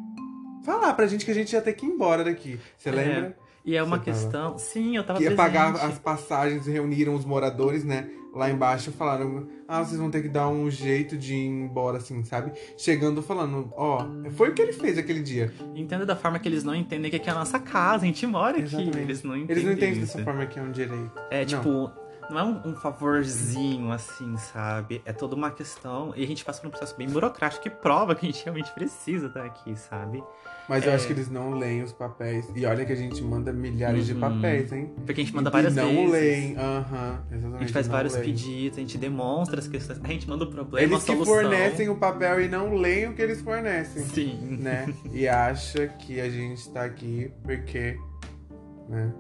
Falar 0.64 0.94
pra 0.94 1.06
gente 1.08 1.24
que 1.24 1.32
a 1.32 1.34
gente 1.36 1.54
ia 1.54 1.62
ter 1.62 1.74
que 1.74 1.86
ir 1.86 1.90
embora 1.90 2.24
daqui. 2.24 2.60
Você 2.78 2.90
É, 2.90 2.92
lembra? 2.92 3.38
E 3.70 3.76
é 3.76 3.84
uma 3.84 3.98
Você 3.98 4.04
tava- 4.06 4.18
questão. 4.18 4.58
Sim, 4.58 4.98
eu 4.98 5.04
tava 5.04 5.20
Que 5.20 5.26
ia 5.26 5.32
presente. 5.36 5.54
pagar 5.54 5.76
as 5.86 6.00
passagens, 6.00 6.66
reuniram 6.66 7.14
os 7.14 7.24
moradores, 7.24 7.84
né? 7.84 8.10
Lá 8.34 8.50
embaixo 8.50 8.92
falaram, 8.92 9.48
ah, 9.68 9.84
vocês 9.84 10.00
vão 10.00 10.10
ter 10.10 10.22
que 10.24 10.28
dar 10.30 10.48
um 10.50 10.70
jeito 10.72 11.16
de 11.18 11.34
ir 11.36 11.48
embora, 11.48 11.98
assim, 11.98 12.24
sabe? 12.24 12.52
Chegando 12.78 13.22
falando, 13.22 13.72
ó, 13.76 14.06
foi 14.32 14.50
o 14.50 14.54
que 14.54 14.62
ele 14.64 14.74
fez 14.74 14.98
aquele 14.98 15.22
dia. 15.22 15.52
Entenda 15.76 16.04
da 16.06 16.16
forma 16.16 16.40
que 16.40 16.48
eles 16.50 16.64
não 16.64 16.74
entendem 16.76 17.10
que 17.12 17.18
aqui 17.18 17.30
é 17.30 17.32
a 17.32 17.36
nossa 17.36 17.60
casa, 17.60 18.04
a 18.04 18.08
gente 18.08 18.26
mora 18.26 18.52
aqui. 18.58 18.62
Exatamente. 18.64 18.98
Eles 19.00 19.24
não 19.24 19.36
entendem. 19.36 19.52
Eles 19.56 19.64
não 19.66 19.72
entendem 19.74 20.04
isso. 20.04 20.14
dessa 20.18 20.24
forma 20.24 20.46
que 20.48 20.60
é 20.60 20.62
um 20.64 20.72
direito. 20.72 21.12
É 21.32 21.46
tipo, 21.46 21.70
não 21.70 21.92
é 22.38 22.44
um, 22.44 22.62
um 22.66 22.76
favorzinho 22.76 23.92
assim, 23.92 24.38
sabe? 24.38 25.02
É 25.06 25.14
toda 25.14 25.36
uma 25.36 25.50
questão. 25.52 26.14
E 26.16 26.24
a 26.24 26.28
gente 26.28 26.46
passa 26.46 26.62
por 26.62 26.68
um 26.68 26.72
processo 26.72 26.96
bem 26.98 27.08
burocrático 27.10 27.64
que 27.64 27.70
prova 27.70 28.14
que 28.14 28.26
a 28.28 28.32
gente 28.32 28.44
realmente 28.44 28.72
precisa 28.74 29.28
estar 29.28 29.46
aqui, 29.46 29.76
sabe? 29.76 30.24
Mas 30.68 30.86
eu 30.86 30.92
É. 30.92 30.96
acho 30.96 31.08
que 31.08 31.14
eles 31.14 31.30
não 31.32 31.54
leem 31.54 31.82
os 31.82 31.92
papéis. 31.92 32.48
E 32.56 32.64
olha 32.66 32.86
que 32.86 32.92
a 32.94 32.96
gente 32.96 33.24
manda 33.24 33.52
milhares 33.52 34.06
de 34.06 34.14
Uhum. 34.14 34.20
papéis, 34.20 34.72
hein? 34.72 34.94
Porque 35.06 35.22
a 35.22 35.24
gente 35.24 35.36
manda 35.36 35.50
E 35.50 35.54
várias 35.54 35.76
não 35.76 35.88
vezes. 35.88 36.12
leem, 36.12 36.58
aham, 36.58 37.24
exatamente. 37.32 37.56
A 37.56 37.60
gente 37.62 37.74
faz 37.74 37.88
não 37.88 37.96
vários 37.96 38.14
leem. 38.14 38.26
pedidos, 38.26 38.78
a 38.78 38.82
gente 38.82 38.98
demonstra 39.00 39.60
as 39.60 39.68
questões. 39.68 40.00
A 40.04 40.08
gente 40.08 40.30
manda 40.30 40.44
o 40.44 40.48
problema, 40.52 40.94
Eles 40.94 41.04
que 41.04 41.16
fornecem 41.26 41.90
o 41.90 41.96
papel 41.96 42.42
e 42.42 42.48
não 42.48 42.76
leem 42.76 43.08
o 43.08 43.14
que 43.16 43.22
eles 43.22 43.42
fornecem. 43.42 44.04
Sim. 44.04 44.58
né? 44.60 44.94
E 45.12 45.28
acha 45.28 45.88
que 45.88 46.20
a 46.22 46.30
gente 46.30 46.70
tá 46.70 46.84
aqui 46.84 47.32
porque 47.44 47.98
né? 48.90 49.14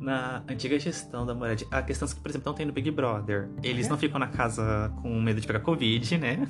Na 0.00 0.42
antiga 0.48 0.78
gestão 0.78 1.26
da 1.26 1.34
moradia, 1.34 1.66
a 1.70 1.82
questão 1.82 2.06
que, 2.06 2.14
por 2.20 2.28
exemplo, 2.30 2.50
não 2.50 2.54
tem 2.56 2.64
no 2.64 2.72
Big 2.72 2.90
Brother. 2.90 3.48
Eles 3.62 3.86
É? 3.86 3.90
não 3.90 3.98
ficam 3.98 4.18
na 4.18 4.28
casa 4.28 4.92
com 5.02 5.20
medo 5.20 5.40
de 5.40 5.46
pegar 5.46 5.60
Covid, 5.60 6.16
né? 6.18 6.46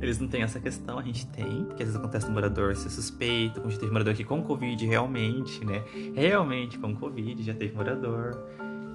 Eles 0.00 0.18
não 0.18 0.26
têm 0.28 0.42
essa 0.42 0.58
questão, 0.58 0.98
a 0.98 1.02
gente 1.02 1.26
tem, 1.28 1.64
porque 1.64 1.84
às 1.84 1.88
vezes 1.88 1.96
acontece 1.96 2.26
do 2.26 2.32
morador 2.32 2.74
ser 2.74 2.90
suspeito, 2.90 3.60
como 3.60 3.72
já 3.72 3.78
teve 3.78 3.92
morador 3.92 4.12
aqui 4.12 4.24
com 4.24 4.42
Covid 4.42 4.84
realmente, 4.84 5.64
né? 5.64 5.82
Realmente 6.14 6.76
com 6.78 6.94
Covid, 6.94 7.40
já 7.42 7.54
teve 7.54 7.74
morador. 7.74 8.36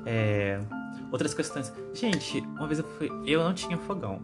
É, 0.05 0.59
Outras 1.11 1.33
questões. 1.33 1.73
Gente, 1.93 2.39
uma 2.41 2.67
vez 2.67 2.79
eu 2.79 2.85
fui. 2.85 3.09
Eu 3.25 3.41
não 3.43 3.53
tinha 3.53 3.77
fogão. 3.77 4.19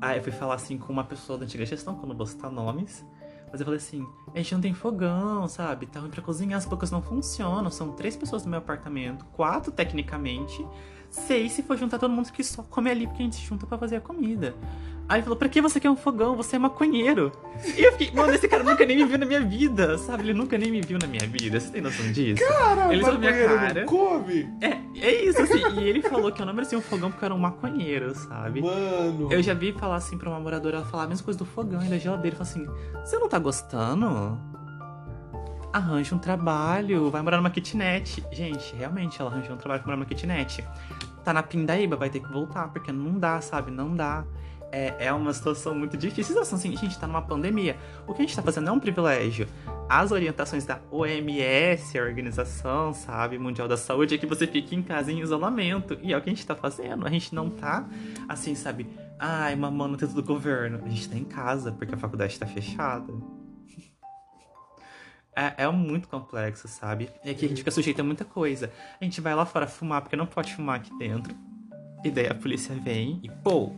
Aí 0.00 0.18
eu 0.18 0.22
fui 0.22 0.30
falar 0.32 0.54
assim 0.54 0.78
com 0.78 0.92
uma 0.92 1.02
pessoa 1.02 1.36
da 1.36 1.44
antiga 1.44 1.66
gestão, 1.66 1.96
que 1.98 2.04
eu 2.08 2.14
vou 2.16 2.26
citar 2.26 2.50
nomes. 2.52 3.04
Mas 3.54 3.60
eu 3.60 3.66
falei 3.66 3.78
assim, 3.78 4.04
a 4.34 4.38
gente 4.38 4.52
não 4.52 4.60
tem 4.60 4.74
fogão, 4.74 5.46
sabe? 5.46 5.86
Tá 5.86 6.00
ruim 6.00 6.10
pra 6.10 6.20
cozinhar, 6.20 6.58
as 6.58 6.66
bocas 6.66 6.90
não 6.90 7.00
funcionam. 7.00 7.70
São 7.70 7.92
três 7.92 8.16
pessoas 8.16 8.42
no 8.42 8.50
meu 8.50 8.58
apartamento, 8.58 9.24
quatro 9.26 9.70
tecnicamente, 9.70 10.66
seis 11.14 11.52
se 11.52 11.62
for 11.62 11.76
juntar 11.76 11.98
todo 11.98 12.10
mundo 12.10 12.30
que 12.32 12.42
só 12.44 12.62
come 12.62 12.90
ali 12.90 13.06
porque 13.06 13.22
a 13.22 13.24
gente 13.24 13.36
se 13.36 13.42
junta 13.46 13.66
pra 13.66 13.78
fazer 13.78 13.96
a 13.96 14.00
comida. 14.00 14.54
Aí 15.06 15.16
ele 15.18 15.22
falou, 15.24 15.36
pra 15.36 15.50
que 15.50 15.60
você 15.60 15.78
quer 15.78 15.90
um 15.90 15.96
fogão? 15.96 16.34
Você 16.34 16.56
é 16.56 16.58
maconheiro. 16.58 17.30
E 17.76 17.82
eu 17.82 17.92
fiquei, 17.92 18.10
mano, 18.10 18.32
esse 18.32 18.48
cara 18.48 18.62
nunca 18.64 18.86
nem 18.86 18.96
me 18.96 19.04
viu 19.04 19.18
na 19.18 19.26
minha 19.26 19.40
vida, 19.42 19.98
sabe? 19.98 20.22
Ele 20.22 20.32
nunca 20.32 20.56
nem 20.56 20.70
me 20.70 20.80
viu 20.80 20.98
na 20.98 21.06
minha 21.06 21.26
vida. 21.26 21.60
Você 21.60 21.70
tem 21.70 21.82
noção 21.82 22.10
disso? 22.10 22.42
Cara, 22.42 22.90
Ele 22.90 23.04
olhou 23.04 23.18
minha 23.18 23.46
cara. 23.46 23.80
não 23.82 23.86
come? 23.86 24.48
É, 24.62 24.78
é 24.98 25.24
isso, 25.26 25.42
assim. 25.42 25.78
E 25.78 25.84
ele 25.86 26.00
falou 26.00 26.32
que 26.32 26.40
eu 26.40 26.46
não 26.46 26.54
merecia 26.54 26.78
um 26.78 26.80
fogão 26.80 27.10
porque 27.10 27.22
eu 27.22 27.26
era 27.26 27.34
um 27.34 27.38
maconheiro, 27.38 28.14
sabe? 28.14 28.62
Mano. 28.62 29.30
Eu 29.30 29.42
já 29.42 29.52
vi 29.52 29.72
falar 29.72 29.96
assim 29.96 30.16
pra 30.16 30.30
uma 30.30 30.40
moradora, 30.40 30.78
ela 30.78 30.86
falar 30.86 31.02
a 31.02 31.06
mesma 31.08 31.22
coisa 31.22 31.38
do 31.38 31.44
fogão 31.44 31.84
e 31.84 31.88
da 31.88 31.98
geladeira. 31.98 32.34
Fala 32.38 32.48
assim: 32.48 32.66
Você 33.04 33.18
não 33.18 33.28
tá 33.28 33.38
gostando? 33.38 34.38
Arranja 35.74 36.14
um 36.14 36.18
trabalho, 36.18 37.10
vai 37.10 37.20
morar 37.20 37.38
numa 37.38 37.50
kitnet. 37.50 38.24
Gente, 38.30 38.76
realmente, 38.76 39.20
ela 39.20 39.28
arranjou 39.28 39.56
um 39.56 39.58
trabalho 39.58 39.82
pra 39.82 39.88
morar 39.88 39.96
numa 39.96 40.06
kitnet. 40.06 40.64
Tá 41.24 41.32
na 41.32 41.42
Pindaíba, 41.42 41.96
vai 41.96 42.08
ter 42.08 42.20
que 42.20 42.32
voltar, 42.32 42.68
porque 42.68 42.92
não 42.92 43.18
dá, 43.18 43.40
sabe? 43.40 43.72
Não 43.72 43.92
dá. 43.92 44.24
É, 44.70 45.06
é 45.06 45.12
uma 45.12 45.32
situação 45.32 45.74
muito 45.74 45.96
difícil. 45.96 46.26
Situação 46.26 46.56
assim, 46.56 46.76
gente, 46.76 46.96
tá 46.96 47.08
numa 47.08 47.22
pandemia. 47.22 47.76
O 48.06 48.14
que 48.14 48.22
a 48.22 48.24
gente 48.24 48.36
tá 48.36 48.40
fazendo 48.40 48.68
é 48.68 48.72
um 48.72 48.78
privilégio. 48.78 49.48
As 49.88 50.12
orientações 50.12 50.64
da 50.64 50.78
OMS, 50.92 51.98
a 51.98 52.02
Organização, 52.02 52.94
sabe, 52.94 53.36
Mundial 53.36 53.66
da 53.66 53.76
Saúde, 53.76 54.14
é 54.14 54.18
que 54.18 54.26
você 54.26 54.46
fique 54.46 54.76
em 54.76 54.82
casa 54.82 55.10
em 55.10 55.18
isolamento. 55.18 55.98
E 56.02 56.12
é 56.12 56.16
o 56.16 56.22
que 56.22 56.30
a 56.30 56.32
gente 56.32 56.46
tá 56.46 56.54
fazendo. 56.54 57.04
A 57.04 57.10
gente 57.10 57.34
não 57.34 57.50
tá, 57.50 57.84
assim, 58.28 58.54
sabe, 58.54 58.86
ai, 59.18 59.56
mamando 59.56 59.96
dentro 59.96 60.14
do 60.14 60.22
governo. 60.22 60.80
A 60.84 60.88
gente 60.88 61.08
tá 61.08 61.16
em 61.16 61.24
casa, 61.24 61.72
porque 61.72 61.96
a 61.96 61.98
faculdade 61.98 62.38
tá 62.38 62.46
fechada. 62.46 63.12
É, 65.36 65.64
é 65.64 65.70
muito 65.70 66.08
complexo, 66.08 66.68
sabe? 66.68 67.10
E 67.24 67.30
aqui 67.30 67.46
a 67.46 67.48
gente 67.48 67.58
fica 67.58 67.70
sujeito 67.70 68.00
a 68.00 68.04
muita 68.04 68.24
coisa. 68.24 68.70
A 69.00 69.04
gente 69.04 69.20
vai 69.20 69.34
lá 69.34 69.44
fora 69.44 69.66
fumar, 69.66 70.02
porque 70.02 70.16
não 70.16 70.26
pode 70.26 70.54
fumar 70.54 70.76
aqui 70.76 70.96
dentro. 70.96 71.34
E 72.04 72.10
daí 72.10 72.28
a 72.28 72.34
polícia 72.34 72.74
vem 72.74 73.18
e 73.22 73.28
pô! 73.28 73.72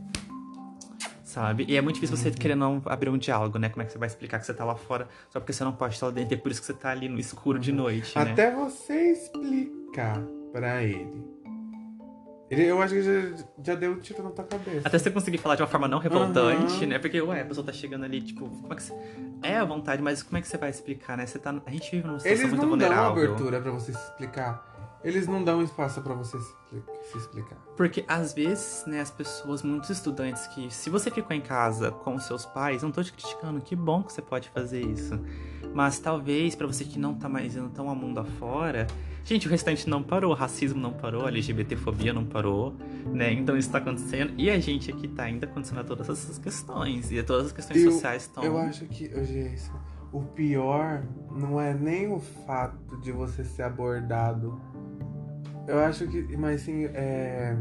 Sabe? 1.22 1.64
E 1.68 1.76
é 1.76 1.80
muito 1.80 1.96
difícil 1.96 2.16
você 2.16 2.30
querer 2.30 2.54
não 2.54 2.80
abrir 2.86 3.10
um 3.10 3.18
diálogo, 3.18 3.58
né? 3.58 3.68
Como 3.68 3.82
é 3.82 3.84
que 3.84 3.92
você 3.92 3.98
vai 3.98 4.06
explicar 4.06 4.38
que 4.38 4.46
você 4.46 4.54
tá 4.54 4.64
lá 4.64 4.74
fora 4.74 5.08
só 5.30 5.38
porque 5.38 5.52
você 5.52 5.64
não 5.64 5.72
pode 5.72 5.94
estar 5.94 6.06
lá 6.06 6.12
dentro? 6.12 6.34
E 6.34 6.36
é 6.36 6.40
por 6.40 6.50
isso 6.50 6.60
que 6.60 6.66
você 6.66 6.72
tá 6.74 6.90
ali 6.90 7.08
no 7.08 7.18
escuro 7.18 7.58
de 7.58 7.72
noite, 7.72 8.16
né? 8.16 8.32
Até 8.32 8.50
você 8.50 9.12
explicar 9.12 10.22
pra 10.52 10.82
ele. 10.82 11.35
Ele 12.50 12.64
eu 12.64 12.80
acho 12.80 12.94
que 12.94 13.02
já, 13.02 13.44
já 13.64 13.74
deu 13.74 13.92
um 13.92 13.98
tiro 14.00 14.22
na 14.22 14.30
tua 14.30 14.44
cabeça. 14.44 14.86
Até 14.86 14.98
você 14.98 15.10
conseguir 15.10 15.38
falar 15.38 15.56
de 15.56 15.62
uma 15.62 15.68
forma 15.68 15.88
não 15.88 15.98
revoltante, 15.98 16.74
Aham. 16.76 16.86
né? 16.86 16.98
Porque, 16.98 17.20
ué, 17.20 17.40
a 17.40 17.44
pessoa 17.44 17.66
tá 17.66 17.72
chegando 17.72 18.04
ali, 18.04 18.20
tipo, 18.22 18.48
como 18.48 18.72
é 18.72 18.76
que 18.76 18.82
você. 18.82 18.94
É 19.42 19.56
à 19.56 19.64
vontade, 19.64 20.02
mas 20.02 20.22
como 20.22 20.38
é 20.38 20.40
que 20.40 20.48
você 20.48 20.56
vai 20.56 20.70
explicar, 20.70 21.16
né? 21.16 21.26
Você 21.26 21.38
tá. 21.38 21.54
A 21.66 21.70
gente 21.70 21.90
vive 21.90 22.06
numa 22.06 22.18
situação 22.18 22.30
Eles 22.30 22.42
muito 22.42 22.66
não 22.66 22.76
dão 22.78 22.88
vulnerável. 22.88 23.10
abertura 23.24 23.60
pra 23.60 23.70
você 23.70 23.92
se 23.92 23.98
explicar. 23.98 24.75
Eles 25.06 25.28
não 25.28 25.44
dão 25.44 25.62
espaço 25.62 26.02
pra 26.02 26.14
você 26.14 26.36
se 26.38 26.44
expli- 26.44 26.82
se 27.12 27.18
explicar. 27.18 27.56
Porque 27.76 28.04
às 28.08 28.34
vezes, 28.34 28.84
né, 28.88 29.00
as 29.00 29.10
pessoas, 29.10 29.62
muitos 29.62 29.88
estudantes 29.88 30.46
que, 30.48 30.68
se 30.74 30.90
você 30.90 31.10
ficou 31.12 31.36
em 31.36 31.40
casa 31.40 31.92
com 31.92 32.18
seus 32.18 32.44
pais, 32.44 32.82
não 32.82 32.90
tô 32.90 33.02
te 33.04 33.12
criticando, 33.12 33.60
que 33.60 33.76
bom 33.76 34.02
que 34.02 34.12
você 34.12 34.20
pode 34.20 34.48
fazer 34.50 34.80
isso. 34.80 35.18
Mas 35.72 36.00
talvez 36.00 36.56
pra 36.56 36.66
você 36.66 36.84
que 36.84 36.98
não 36.98 37.14
tá 37.14 37.28
mais 37.28 37.54
indo 37.54 37.68
tão 37.68 37.88
a 37.88 37.94
mundo 37.94 38.18
afora, 38.18 38.86
gente, 39.24 39.46
o 39.46 39.50
restante 39.50 39.88
não 39.88 40.02
parou, 40.02 40.32
o 40.32 40.34
racismo 40.34 40.80
não 40.80 40.92
parou, 40.92 41.24
a 41.24 41.28
LGBTfobia 41.28 42.12
não 42.12 42.24
parou, 42.24 42.74
né? 43.12 43.32
Então 43.32 43.56
isso 43.56 43.70
tá 43.70 43.78
acontecendo 43.78 44.32
e 44.36 44.50
a 44.50 44.58
gente 44.58 44.90
aqui 44.90 45.06
tá 45.06 45.22
ainda 45.24 45.46
acontecendo 45.46 45.84
todas 45.84 46.08
essas 46.08 46.36
questões 46.38 47.12
e 47.12 47.22
todas 47.22 47.46
as 47.46 47.52
questões 47.52 47.80
Eu- 47.80 47.92
sociais 47.92 48.22
estão 48.22 48.42
Eu 48.42 48.58
acho 48.58 48.86
que, 48.86 49.06
ô, 49.14 49.20
Jason, 49.22 49.74
o 50.12 50.22
pior 50.22 51.04
não 51.30 51.60
é 51.60 51.74
nem 51.74 52.10
o 52.10 52.18
fato 52.18 52.96
de 53.02 53.12
você 53.12 53.44
ser 53.44 53.62
abordado. 53.64 54.58
Eu 55.66 55.78
acho 55.80 56.06
que, 56.06 56.36
mas 56.36 56.62
sim, 56.62 56.84
é. 56.86 57.56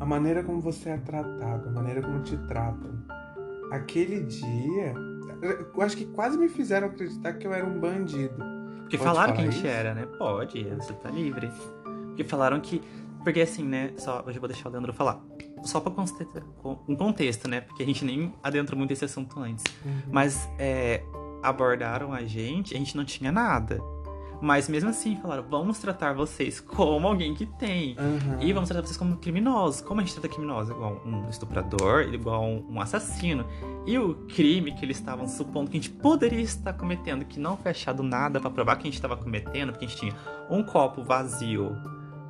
A 0.00 0.06
maneira 0.06 0.42
como 0.42 0.60
você 0.60 0.90
é 0.90 0.96
tratado, 0.96 1.68
a 1.68 1.72
maneira 1.72 2.02
como 2.02 2.20
te 2.22 2.36
tratam. 2.46 2.90
Aquele 3.72 4.20
dia. 4.24 4.94
Eu 5.42 5.82
acho 5.82 5.96
que 5.96 6.06
quase 6.06 6.36
me 6.38 6.48
fizeram 6.48 6.88
acreditar 6.88 7.34
que 7.34 7.46
eu 7.46 7.52
era 7.52 7.64
um 7.64 7.78
bandido. 7.78 8.36
Porque 8.80 8.96
Pode 8.96 9.08
falaram 9.10 9.34
que 9.34 9.42
a 9.42 9.50
gente 9.50 9.66
era, 9.66 9.94
né? 9.94 10.06
Pode, 10.18 10.64
você 10.64 10.92
tá 10.94 11.10
livre. 11.10 11.50
Porque 12.06 12.24
falaram 12.24 12.60
que. 12.60 12.80
Porque 13.22 13.40
assim, 13.40 13.64
né? 13.64 13.92
Só, 13.96 14.24
hoje 14.26 14.38
eu 14.38 14.40
vou 14.40 14.48
deixar 14.48 14.68
o 14.68 14.72
Leandro 14.72 14.92
falar. 14.92 15.20
Só 15.62 15.80
com- 15.80 16.78
um 16.88 16.96
contexto, 16.96 17.48
né? 17.48 17.60
Porque 17.60 17.82
a 17.82 17.86
gente 17.86 18.04
nem 18.04 18.32
adentrou 18.42 18.78
muito 18.78 18.92
esse 18.92 19.04
assunto 19.04 19.38
antes. 19.40 19.64
Mas 20.10 20.48
é, 20.58 21.02
abordaram 21.42 22.12
a 22.12 22.22
gente, 22.24 22.74
a 22.74 22.78
gente 22.78 22.96
não 22.96 23.04
tinha 23.04 23.30
nada. 23.30 23.78
Mas 24.40 24.68
mesmo 24.68 24.90
assim, 24.90 25.16
falaram: 25.16 25.44
vamos 25.48 25.78
tratar 25.78 26.14
vocês 26.14 26.60
como 26.60 27.06
alguém 27.06 27.34
que 27.34 27.46
tem. 27.46 27.96
Aham. 27.98 28.38
E 28.40 28.52
vamos 28.52 28.68
tratar 28.68 28.86
vocês 28.86 28.96
como 28.96 29.16
criminosos. 29.16 29.80
Como 29.80 30.00
a 30.00 30.04
gente 30.04 30.14
trata 30.14 30.28
criminosos? 30.28 30.70
Igual 30.70 31.02
um 31.04 31.28
estuprador, 31.28 32.12
igual 32.12 32.44
um, 32.44 32.64
um 32.70 32.80
assassino. 32.80 33.44
E 33.86 33.98
o 33.98 34.14
crime 34.26 34.72
que 34.72 34.84
eles 34.84 34.98
estavam 34.98 35.26
supondo 35.26 35.70
que 35.70 35.76
a 35.76 35.80
gente 35.80 35.90
poderia 35.90 36.40
estar 36.40 36.72
cometendo, 36.72 37.24
que 37.24 37.40
não 37.40 37.56
foi 37.56 37.70
achado 37.70 38.02
nada 38.02 38.40
pra 38.40 38.50
provar 38.50 38.76
que 38.76 38.82
a 38.82 38.84
gente 38.84 38.94
estava 38.94 39.16
cometendo, 39.16 39.72
porque 39.72 39.84
a 39.84 39.88
gente 39.88 39.98
tinha 39.98 40.14
um 40.50 40.62
copo 40.62 41.02
vazio, 41.02 41.76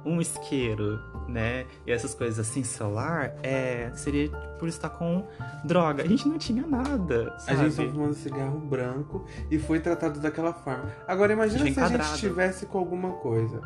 um 0.05 0.21
isqueiro, 0.21 1.01
né? 1.29 1.67
E 1.87 1.93
essas 1.93 2.15
coisas 2.15 2.39
assim, 2.39 2.65
celular, 2.65 3.35
é, 3.43 3.91
seria 3.95 4.31
por 4.59 4.69
estar 4.69 4.89
com 4.89 5.25
droga. 5.65 6.03
A 6.03 6.07
gente 6.07 6.27
não 6.27 6.39
tinha 6.39 6.67
nada, 6.67 7.35
A 7.35 7.39
sabe? 7.39 7.71
gente 7.71 7.77
tá 7.77 7.93
fumando 7.93 8.15
cigarro 8.15 8.59
branco 8.59 9.25
e 9.51 9.59
foi 9.59 9.79
tratado 9.79 10.19
daquela 10.19 10.53
forma. 10.53 10.91
Agora 11.07 11.33
imagina 11.33 11.71
se 11.71 11.79
a 11.79 11.89
gente 11.89 12.03
estivesse 12.15 12.67
com 12.67 12.79
alguma 12.79 13.13
coisa. 13.13 13.61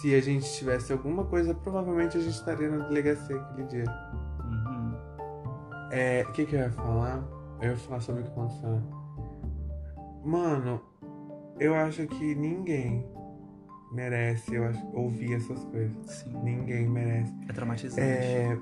Se 0.00 0.14
a 0.14 0.20
gente 0.20 0.52
tivesse 0.52 0.92
alguma 0.92 1.24
coisa, 1.24 1.52
provavelmente 1.52 2.16
a 2.16 2.20
gente 2.20 2.34
estaria 2.34 2.70
na 2.70 2.86
delegacia 2.86 3.36
aquele 3.36 3.66
dia. 3.66 3.84
Uhum. 4.44 4.94
É, 5.90 6.24
o 6.28 6.32
que 6.32 6.44
que 6.46 6.54
eu 6.54 6.60
ia 6.60 6.70
falar? 6.70 7.24
Eu 7.60 7.70
ia 7.70 7.76
falar 7.76 8.00
sobre 8.00 8.20
o 8.20 8.24
que 8.24 8.30
aconteceu. 8.30 8.80
Mano, 10.24 10.80
eu 11.58 11.74
acho 11.74 12.06
que 12.06 12.34
ninguém 12.34 13.04
merece 13.90 14.54
eu 14.54 14.64
acho, 14.64 14.86
ouvir 14.92 15.34
essas 15.34 15.62
coisas. 15.64 15.92
Sim, 16.06 16.32
Ninguém 16.42 16.88
merece. 16.88 17.32
é 17.48 17.52
traumatizante. 17.52 18.00
É, 18.00 18.56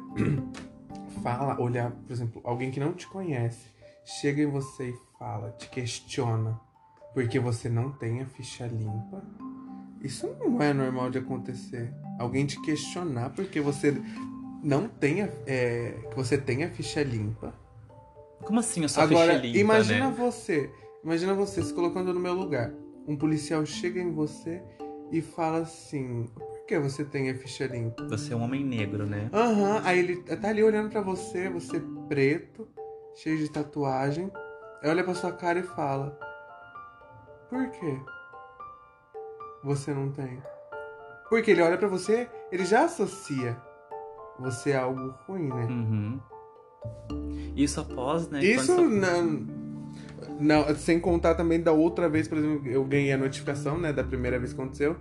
fala, 1.23 1.61
olhar, 1.61 1.91
por 1.91 2.13
exemplo, 2.13 2.41
alguém 2.45 2.71
que 2.71 2.81
não 2.81 2.93
te 2.93 3.07
conhece, 3.07 3.67
chega 4.05 4.43
em 4.43 4.47
você 4.47 4.91
e 4.91 4.95
fala, 5.19 5.51
te 5.53 5.69
questiona, 5.69 6.59
porque 7.15 7.39
você 7.39 7.69
não 7.69 7.91
tem 7.91 8.23
a 8.23 8.27
ficha 8.27 8.67
limpa. 8.67 9.23
Isso 10.03 10.29
não 10.39 10.63
é 10.63 10.73
normal 10.73 11.11
de 11.11 11.19
acontecer. 11.19 11.93
Alguém 12.19 12.47
te 12.47 12.61
questionar 12.63 13.31
porque 13.31 13.61
você 13.61 14.01
não 14.63 14.89
tem 14.89 15.23
a, 15.23 15.29
é, 15.47 15.95
você 16.15 16.39
tem 16.39 16.65
a 16.65 16.71
ficha 16.71 17.03
limpa. 17.03 17.53
Como 18.45 18.61
assim 18.61 18.85
a 18.85 18.89
sua 18.89 19.03
Agora, 19.03 19.33
ficha 19.33 19.47
limpa, 19.47 19.59
imagina 19.59 20.09
né? 20.09 20.15
você, 20.17 20.71
imagina 21.03 21.35
você 21.35 21.63
se 21.63 21.75
colocando 21.75 22.15
no 22.15 22.21
meu 22.21 22.35
lugar. 22.35 22.73
Um 23.07 23.17
policial 23.17 23.65
chega 23.67 24.01
em 24.01 24.13
você 24.13 24.63
e 25.11 25.21
fala 25.23 25.59
assim: 25.59 26.27
"Por 26.35 26.67
que 26.67 26.79
você 26.79 27.05
tem 27.05 27.31
a 27.31 27.35
ficha 27.35 27.67
limpa?" 27.67 28.07
Você 28.09 28.33
é 28.33 28.37
um 28.37 28.43
homem 28.43 28.65
negro, 28.65 29.07
né? 29.07 29.31
Aham, 29.33 29.81
aí 29.85 29.99
ele 29.99 30.17
tá 30.23 30.49
ali 30.49 30.63
olhando 30.63 30.91
pra 30.91 31.01
você, 31.01 31.49
você 31.49 31.81
preto, 32.09 32.69
cheio 33.15 33.39
de 33.39 33.51
tatuagem. 33.51 34.31
Aí 34.83 34.91
olha 34.91 35.03
pra 35.05 35.15
sua 35.15 35.33
cara 35.33 35.59
e 35.59 35.63
fala: 35.63 36.19
Por 37.51 37.71
quê? 37.71 37.99
Você 39.65 39.93
não 39.93 40.11
tem. 40.11 40.41
Porque 41.29 41.51
ele 41.51 41.63
olha 41.63 41.77
pra 41.77 41.89
você, 41.89 42.29
ele 42.53 42.65
já 42.65 42.85
associa 42.85 43.57
você 44.39 44.73
a 44.73 44.83
algo 44.83 45.15
ruim, 45.27 45.49
né? 45.49 45.65
Uhum. 45.67 46.21
Isso 47.57 47.81
após, 47.81 48.29
né? 48.29 48.43
Isso 48.45 48.75
quando- 48.77 48.89
não, 48.91 49.47
não. 50.41 50.75
Sem 50.77 50.99
contar 51.01 51.35
também 51.35 51.61
da 51.61 51.73
outra 51.73 52.09
vez, 52.09 52.27
por 52.29 52.39
exemplo, 52.39 52.67
eu 52.69 52.85
ganhei 52.85 53.13
a 53.13 53.19
notificação, 53.19 53.79
né? 53.79 53.93
Da 53.93 54.05
primeira 54.05 54.39
vez 54.39 54.53
que 54.53 54.61
aconteceu. 54.61 54.97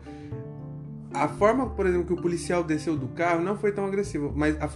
A 1.14 1.28
forma, 1.28 1.70
por 1.70 1.86
exemplo, 1.86 2.06
que 2.06 2.14
o 2.14 2.22
policial 2.22 2.64
desceu 2.64 2.96
do 2.98 3.08
carro 3.10 3.42
não 3.42 3.58
foi 3.58 3.72
tão 3.72 3.86
agressivo, 3.86 4.32
mas 4.36 4.60
a- 4.62 4.70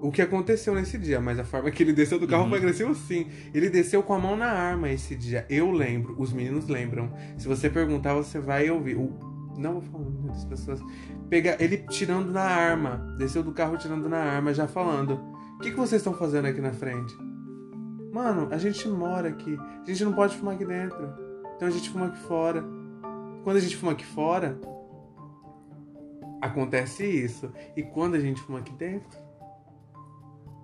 o 0.00 0.10
que 0.12 0.20
aconteceu 0.20 0.74
nesse 0.74 0.98
dia, 0.98 1.20
mas 1.20 1.38
a 1.38 1.44
forma 1.44 1.70
que 1.70 1.82
ele 1.82 1.92
desceu 1.92 2.18
do 2.18 2.26
carro 2.26 2.42
Uhum. 2.44 2.48
foi 2.50 2.58
agressivo 2.58 2.94
sim. 2.94 3.26
Ele 3.54 3.68
desceu 3.70 4.02
com 4.02 4.14
a 4.14 4.18
mão 4.18 4.36
na 4.36 4.46
arma 4.46 4.90
esse 4.90 5.14
dia. 5.16 5.46
Eu 5.48 5.70
lembro, 5.70 6.14
os 6.18 6.32
meninos 6.32 6.68
lembram. 6.68 7.12
Se 7.36 7.46
você 7.48 7.68
perguntar, 7.70 8.14
você 8.14 8.38
vai 8.38 8.68
ouvir. 8.70 8.96
O, 8.96 9.12
não 9.56 9.74
vou 9.74 9.82
falar 9.82 10.04
o 10.04 10.10
nome 10.10 10.28
das 10.28 10.44
pessoas. 10.44 10.80
Pega 11.28 11.56
ele 11.58 11.78
tirando 11.90 12.30
na 12.30 12.42
arma. 12.44 13.16
Desceu 13.18 13.42
do 13.42 13.52
carro 13.52 13.76
tirando 13.76 14.08
na 14.08 14.18
arma, 14.18 14.52
já 14.54 14.68
falando. 14.68 15.18
O 15.56 15.60
que, 15.60 15.70
que 15.70 15.76
vocês 15.76 16.00
estão 16.00 16.14
fazendo 16.14 16.46
aqui 16.46 16.60
na 16.60 16.72
frente? 16.72 17.12
Mano, 18.18 18.48
a 18.50 18.58
gente 18.58 18.88
mora 18.88 19.28
aqui. 19.28 19.56
A 19.56 19.86
gente 19.86 20.04
não 20.04 20.12
pode 20.12 20.36
fumar 20.36 20.56
aqui 20.56 20.64
dentro. 20.64 20.98
Então 21.54 21.68
a 21.68 21.70
gente 21.70 21.88
fuma 21.88 22.06
aqui 22.06 22.18
fora. 22.18 22.64
Quando 23.44 23.58
a 23.58 23.60
gente 23.60 23.76
fuma 23.76 23.92
aqui 23.92 24.04
fora, 24.04 24.58
acontece 26.40 27.06
isso. 27.06 27.48
E 27.76 27.82
quando 27.84 28.16
a 28.16 28.18
gente 28.18 28.40
fuma 28.40 28.58
aqui 28.58 28.72
dentro, 28.72 29.16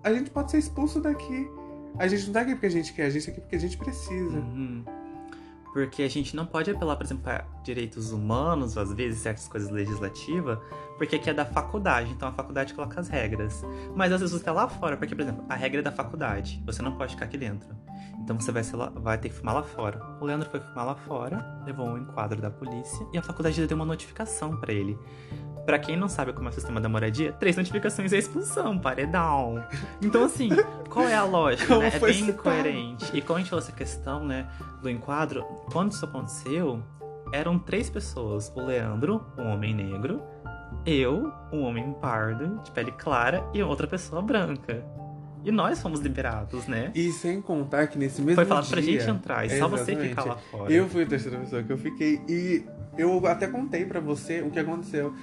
a 0.02 0.12
gente 0.12 0.32
pode 0.32 0.50
ser 0.50 0.58
expulso 0.58 1.00
daqui. 1.00 1.48
A 1.96 2.08
gente 2.08 2.26
não 2.26 2.32
tá 2.32 2.40
aqui 2.40 2.54
porque 2.54 2.66
a 2.66 2.70
gente 2.70 2.92
quer, 2.92 3.06
a 3.06 3.10
gente 3.10 3.24
tá 3.24 3.30
aqui 3.30 3.40
porque 3.40 3.54
a 3.54 3.60
gente 3.60 3.78
precisa. 3.78 4.36
Uhum. 4.36 4.84
Porque 5.74 6.04
a 6.04 6.08
gente 6.08 6.36
não 6.36 6.46
pode 6.46 6.70
apelar, 6.70 6.94
por 6.94 7.04
exemplo, 7.04 7.24
para 7.24 7.44
direitos 7.64 8.12
humanos, 8.12 8.78
às 8.78 8.92
vezes, 8.92 9.20
certas 9.20 9.48
coisas 9.48 9.68
legislativas, 9.70 10.56
porque 10.96 11.16
aqui 11.16 11.28
é 11.28 11.34
da 11.34 11.44
faculdade, 11.44 12.12
então 12.12 12.28
a 12.28 12.32
faculdade 12.32 12.72
coloca 12.72 13.00
as 13.00 13.08
regras. 13.08 13.64
Mas 13.96 14.12
às 14.12 14.20
vezes 14.20 14.32
você 14.38 14.44
tá 14.44 14.52
lá 14.52 14.68
fora, 14.68 14.96
porque, 14.96 15.16
por 15.16 15.22
exemplo, 15.22 15.44
a 15.48 15.54
regra 15.56 15.80
é 15.80 15.82
da 15.82 15.90
faculdade, 15.90 16.62
você 16.64 16.80
não 16.80 16.92
pode 16.96 17.14
ficar 17.14 17.24
aqui 17.24 17.36
dentro. 17.36 17.68
Então 18.20 18.38
você 18.38 18.52
vai, 18.52 18.62
lá- 18.72 18.90
vai 18.94 19.18
ter 19.18 19.28
que 19.30 19.34
fumar 19.34 19.52
lá 19.56 19.62
fora. 19.64 20.00
O 20.20 20.24
Leandro 20.24 20.48
foi 20.48 20.60
fumar 20.60 20.86
lá 20.86 20.94
fora, 20.94 21.62
levou 21.66 21.86
um 21.88 21.98
enquadro 21.98 22.40
da 22.40 22.50
polícia 22.52 23.04
e 23.12 23.18
a 23.18 23.22
faculdade 23.22 23.66
deu 23.66 23.76
uma 23.76 23.84
notificação 23.84 24.56
pra 24.56 24.72
ele. 24.72 24.96
Pra 25.64 25.78
quem 25.78 25.96
não 25.96 26.08
sabe 26.08 26.32
como 26.32 26.48
é 26.48 26.50
o 26.50 26.54
sistema 26.54 26.80
da 26.80 26.88
moradia, 26.88 27.32
três 27.32 27.56
notificações 27.56 28.12
é 28.12 28.18
expulsão, 28.18 28.78
paredão. 28.78 29.64
Então, 30.02 30.24
assim, 30.24 30.50
qual 30.90 31.08
é 31.08 31.14
a 31.14 31.24
lógica, 31.24 31.78
né? 31.78 31.90
É 31.94 31.98
bem 31.98 32.12
citado. 32.12 32.32
incoerente. 32.32 33.16
E 33.16 33.22
como 33.22 33.38
a 33.38 33.40
gente 33.40 33.48
falou 33.48 33.62
essa 33.62 33.72
questão, 33.72 34.24
né, 34.24 34.46
do 34.82 34.90
enquadro, 34.90 35.42
quando 35.72 35.92
isso 35.92 36.04
aconteceu, 36.04 36.82
eram 37.32 37.58
três 37.58 37.88
pessoas. 37.88 38.52
O 38.54 38.60
Leandro, 38.60 39.24
um 39.38 39.48
homem 39.48 39.74
negro, 39.74 40.22
eu, 40.84 41.32
um 41.50 41.62
homem 41.62 41.92
pardo, 41.94 42.60
de 42.62 42.70
pele 42.70 42.92
clara, 42.92 43.42
e 43.54 43.62
outra 43.62 43.86
pessoa 43.86 44.20
branca. 44.20 44.84
E 45.42 45.50
nós 45.50 45.80
fomos 45.80 46.00
liberados, 46.00 46.66
né? 46.66 46.90
E 46.94 47.12
sem 47.12 47.40
contar 47.40 47.86
que 47.88 47.98
nesse 47.98 48.22
mesmo 48.22 48.36
Foi 48.36 48.46
falado 48.46 48.64
dia... 48.64 48.72
pra 48.72 48.80
gente 48.80 49.10
entrar, 49.10 49.44
e 49.46 49.58
só 49.58 49.68
você 49.68 49.94
ficar 49.94 50.24
lá 50.24 50.36
fora. 50.36 50.72
Eu 50.72 50.88
fui 50.88 51.02
a 51.02 51.06
terceira 51.06 51.38
pessoa 51.38 51.62
que 51.62 51.70
eu 51.70 51.76
fiquei. 51.76 52.20
E 52.26 52.64
eu 52.96 53.26
até 53.26 53.46
contei 53.46 53.84
pra 53.84 54.00
você 54.00 54.40
o 54.40 54.50
que 54.50 54.58
aconteceu. 54.58 55.14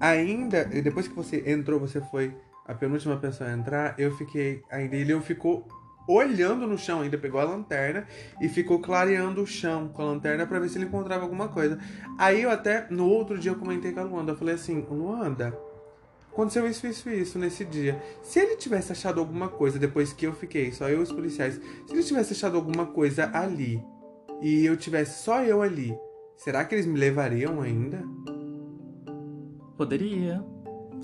Ainda, 0.00 0.64
depois 0.64 1.08
que 1.08 1.14
você 1.14 1.42
entrou, 1.46 1.78
você 1.78 2.00
foi 2.00 2.34
a 2.66 2.74
penúltima 2.74 3.16
pessoa 3.16 3.50
a 3.50 3.52
entrar, 3.52 3.94
eu 3.98 4.14
fiquei 4.16 4.62
ainda. 4.70 4.96
Ele 4.96 5.18
ficou 5.20 5.66
olhando 6.08 6.66
no 6.66 6.76
chão, 6.76 7.00
ainda 7.00 7.16
pegou 7.16 7.40
a 7.40 7.44
lanterna 7.44 8.06
e 8.40 8.48
ficou 8.48 8.80
clareando 8.80 9.42
o 9.42 9.46
chão 9.46 9.88
com 9.88 10.02
a 10.02 10.06
lanterna 10.06 10.46
pra 10.46 10.58
ver 10.58 10.68
se 10.68 10.78
ele 10.78 10.86
encontrava 10.86 11.22
alguma 11.22 11.48
coisa. 11.48 11.78
Aí 12.18 12.42
eu 12.42 12.50
até, 12.50 12.86
no 12.90 13.08
outro 13.08 13.38
dia, 13.38 13.52
eu 13.52 13.56
comentei 13.56 13.92
com 13.92 14.00
a 14.00 14.04
Luanda. 14.04 14.32
Eu 14.32 14.36
falei 14.36 14.54
assim: 14.54 14.80
Luanda, 14.90 15.56
aconteceu 16.30 16.66
isso, 16.66 16.86
isso, 16.86 17.08
isso 17.10 17.38
nesse 17.38 17.64
dia. 17.64 18.00
Se 18.22 18.40
ele 18.40 18.56
tivesse 18.56 18.92
achado 18.92 19.20
alguma 19.20 19.48
coisa 19.48 19.78
depois 19.78 20.12
que 20.12 20.26
eu 20.26 20.32
fiquei, 20.32 20.72
só 20.72 20.88
eu 20.88 21.00
e 21.00 21.02
os 21.02 21.12
policiais, 21.12 21.60
se 21.86 21.92
ele 21.92 22.02
tivesse 22.02 22.32
achado 22.32 22.56
alguma 22.56 22.86
coisa 22.86 23.30
ali 23.32 23.82
e 24.40 24.64
eu 24.64 24.76
tivesse 24.76 25.22
só 25.22 25.42
eu 25.42 25.62
ali, 25.62 25.96
será 26.36 26.64
que 26.64 26.74
eles 26.74 26.86
me 26.86 26.98
levariam 26.98 27.60
ainda? 27.60 28.02
Poderia. 29.76 30.44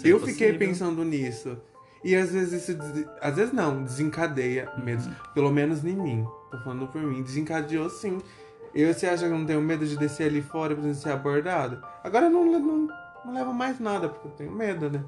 Eu 0.04 0.18
fiquei 0.20 0.48
possível. 0.52 0.58
pensando 0.58 1.04
nisso. 1.04 1.56
E 2.04 2.14
às 2.14 2.30
vezes 2.30 2.62
isso. 2.68 2.74
des- 2.78 3.06
Às 3.20 3.34
vezes 3.36 3.52
não, 3.52 3.82
desencadeia 3.82 4.70
Uhum. 4.76 4.84
medos. 4.84 5.08
Pelo 5.34 5.50
menos 5.50 5.84
em 5.84 5.96
mim. 5.96 6.24
Tô 6.50 6.58
falando 6.58 6.86
por 6.86 7.00
mim. 7.02 7.22
Desencadeou 7.22 7.90
sim. 7.90 8.18
Eu, 8.74 8.92
você 8.94 9.06
acha 9.06 9.26
que 9.26 9.32
eu 9.32 9.38
não 9.38 9.46
tenho 9.46 9.60
medo 9.60 9.84
de 9.86 9.96
descer 9.96 10.28
ali 10.28 10.40
fora 10.42 10.76
pra 10.76 10.94
ser 10.94 11.10
abordado? 11.10 11.82
Agora 12.04 12.26
eu 12.26 12.30
não, 12.30 12.44
não, 12.44 12.88
não 13.24 13.34
levo 13.34 13.52
mais 13.52 13.80
nada, 13.80 14.08
porque 14.08 14.28
eu 14.28 14.32
tenho 14.32 14.52
medo, 14.52 14.88
né? 14.90 15.02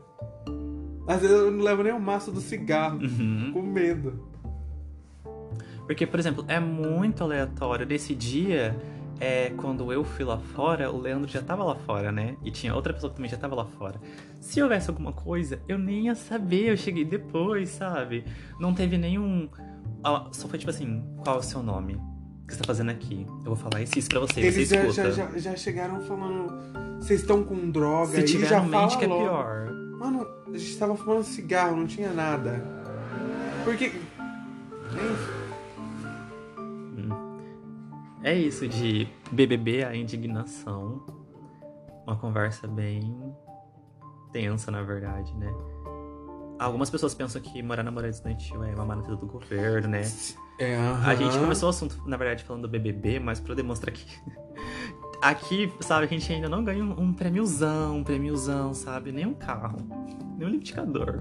Às 1.07 1.21
vezes 1.21 1.37
eu 1.37 1.51
não 1.51 1.63
levo 1.63 1.83
nem 1.83 1.93
o 1.93 2.01
maço 2.01 2.33
do 2.33 2.41
cigarro. 2.41 2.99
Uhum. 3.01 3.51
Com 3.53 3.63
medo. 3.63 4.29
Porque, 5.87 6.07
por 6.07 6.19
exemplo, 6.21 6.45
é 6.49 6.59
muito 6.61 7.23
aleatório. 7.23 7.85
Nesse 7.87 8.15
dia, 8.15 8.77
é, 9.21 9.51
quando 9.51 9.93
eu 9.93 10.03
fui 10.03 10.25
lá 10.25 10.39
fora, 10.39 10.91
o 10.91 10.99
Leandro 10.99 11.31
já 11.31 11.43
tava 11.43 11.63
lá 11.63 11.75
fora, 11.75 12.11
né? 12.11 12.37
E 12.43 12.51
tinha 12.51 12.75
outra 12.75 12.93
pessoa 12.95 13.11
que 13.11 13.17
também 13.17 13.31
já 13.31 13.37
tava 13.37 13.55
lá 13.55 13.67
fora. 13.67 14.01
Se 14.41 14.63
houvesse 14.63 14.89
alguma 14.89 15.13
coisa, 15.13 15.61
eu 15.69 15.79
nem 15.79 16.07
ia 16.07 16.15
saber. 16.15 16.71
Eu 16.71 16.77
cheguei 16.77 17.05
depois, 17.05 17.69
sabe? 17.69 18.25
Não 18.59 18.73
teve 18.73 18.97
nenhum. 18.97 19.49
Ah, 20.03 20.29
Só 20.33 20.49
foi 20.49 20.59
tipo 20.59 20.71
assim: 20.71 21.05
qual 21.23 21.37
é 21.37 21.39
o 21.39 21.43
seu 21.43 21.63
nome? 21.63 21.95
O 21.95 22.47
que 22.47 22.55
você 22.55 22.61
tá 22.61 22.67
fazendo 22.67 22.91
aqui? 22.91 23.27
Eu 23.45 23.55
vou 23.55 23.57
falar 23.57 23.83
isso, 23.83 23.99
isso 23.99 24.09
pra 24.09 24.21
você. 24.21 24.41
Eles 24.41 24.55
você 24.69 24.75
já, 24.75 24.85
escuta. 24.87 25.13
já, 25.13 25.27
já, 25.31 25.39
já 25.39 25.57
chegaram 25.57 26.01
falando. 26.01 26.99
Vocês 26.99 27.21
estão 27.21 27.43
com 27.45 27.71
droga 27.71 28.13
Se 28.13 28.25
tiver 28.25 28.49
já 28.49 28.61
mente 28.63 28.97
que 28.99 29.05
é 29.05 29.09
logo. 29.09 29.23
pior. 29.23 29.71
Mano, 29.99 30.27
a 30.53 30.57
gente 30.57 30.77
tava 30.79 30.97
fumando 30.97 31.23
cigarro, 31.25 31.77
não 31.77 31.87
tinha 31.87 32.13
nada. 32.13 32.65
Porque. 33.65 33.87
Enfim. 33.87 35.40
É 38.23 38.35
isso 38.35 38.69
de 38.69 39.09
BBB, 39.33 39.85
a 39.85 39.95
indignação. 39.95 41.05
Uma 42.07 42.17
conversa 42.17 42.67
bem 42.67 43.35
tensa, 44.33 44.71
na 44.71 44.83
verdade, 44.83 45.35
né? 45.37 45.53
Algumas 46.59 46.91
pessoas 46.91 47.15
pensam 47.15 47.41
que 47.41 47.63
morar 47.63 47.83
na 47.83 47.91
moradia 47.91 48.11
estudantil 48.11 48.63
é 48.65 48.75
uma 48.75 48.85
maravilha 48.85 49.17
do 49.17 49.27
governo, 49.27 49.89
né? 49.89 50.03
É, 50.59 50.77
A 50.77 51.15
gente 51.15 51.39
começou 51.39 51.69
o 51.69 51.71
assunto, 51.71 52.03
na 52.07 52.19
verdade, 52.19 52.45
falando 52.45 52.63
do 52.63 52.69
BBB, 52.69 53.19
mas 53.19 53.41
pra 53.41 53.55
demonstrar 53.55 53.93
que 53.95 54.05
aqui, 55.23 55.73
sabe, 55.81 56.05
a 56.05 56.09
gente 56.09 56.33
ainda 56.33 56.49
não 56.49 56.63
ganha 56.65 56.85
um, 56.85 57.01
um 57.01 57.13
prêmiozão, 57.13 57.99
um 57.99 58.05
prêmiozão, 58.05 58.73
sabe? 58.75 59.13
Nem 59.13 59.27
um 59.27 59.35
carro, 59.35 59.79
nem 60.39 60.47
um 60.47 60.51
liquidificador, 60.51 61.21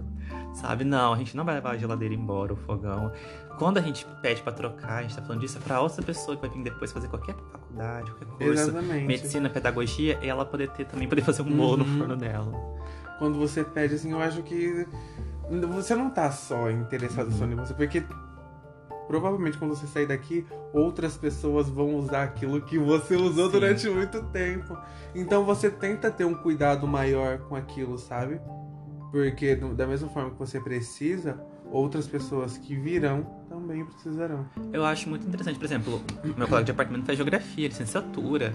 sabe? 0.53 0.83
Não, 0.83 1.13
a 1.13 1.17
gente 1.17 1.35
não 1.35 1.43
vai 1.45 1.55
levar 1.55 1.71
a 1.71 1.77
geladeira 1.77 2.13
embora, 2.13 2.53
o 2.53 2.55
fogão. 2.55 3.12
Quando 3.57 3.77
a 3.77 3.81
gente 3.81 4.05
pede 4.21 4.41
pra 4.41 4.53
trocar, 4.53 4.99
a 4.99 5.01
gente 5.01 5.15
tá 5.15 5.21
falando 5.21 5.41
disso, 5.41 5.57
é 5.57 5.62
pra 5.62 5.81
outra 5.81 6.01
pessoa 6.01 6.35
que 6.38 6.41
vai 6.47 6.49
vir 6.55 6.63
depois 6.63 6.91
fazer 6.91 7.07
qualquer 7.09 7.35
faculdade, 7.51 8.09
qualquer 8.12 8.25
curso, 8.38 8.62
Exatamente. 8.69 9.05
medicina, 9.05 9.49
pedagogia, 9.49 10.17
e 10.21 10.27
ela 10.29 10.45
poder 10.45 10.69
ter 10.71 10.85
também 10.85 11.07
poder 11.09 11.21
fazer 11.23 11.41
um 11.41 11.55
bolo 11.55 11.83
Uhum. 11.83 11.89
no 11.93 11.97
forno 11.99 12.15
dela. 12.15 12.51
Quando 13.17 13.38
você 13.38 13.63
pede, 13.65 13.95
assim, 13.95 14.12
eu 14.12 14.21
acho 14.21 14.41
que. 14.43 14.88
Você 15.73 15.95
não 15.95 16.09
tá 16.12 16.31
só 16.31 16.69
interessado 16.69 17.31
só 17.31 17.43
em 17.45 17.55
você, 17.55 17.73
porque. 17.73 18.03
Provavelmente 19.09 19.57
quando 19.57 19.75
você 19.75 19.87
sair 19.87 20.05
daqui, 20.05 20.45
outras 20.71 21.17
pessoas 21.17 21.67
vão 21.67 21.95
usar 21.95 22.21
aquilo 22.21 22.61
que 22.61 22.77
você 22.77 23.15
usou 23.15 23.47
Sim. 23.47 23.51
durante 23.53 23.89
muito 23.89 24.21
tempo. 24.25 24.77
Então 25.15 25.43
você 25.43 25.67
tenta 25.67 26.11
ter 26.11 26.25
um 26.25 26.35
cuidado 26.35 26.85
maior 26.85 27.39
com 27.39 27.55
aquilo, 27.55 27.97
sabe? 27.97 28.39
Porque 29.11 29.55
da 29.55 29.87
mesma 29.87 30.07
forma 30.09 30.29
que 30.29 30.37
você 30.37 30.59
precisa, 30.59 31.43
outras 31.71 32.05
pessoas 32.05 32.55
que 32.59 32.75
virão 32.75 33.23
também 33.49 33.83
precisarão. 33.83 34.45
Eu 34.71 34.85
acho 34.85 35.09
muito 35.09 35.27
interessante, 35.27 35.57
por 35.57 35.65
exemplo, 35.65 35.99
meu 36.37 36.47
colega 36.47 36.65
de 36.65 36.71
apartamento 36.71 37.07
faz 37.07 37.17
geografia, 37.17 37.67
licenciatura. 37.67 38.53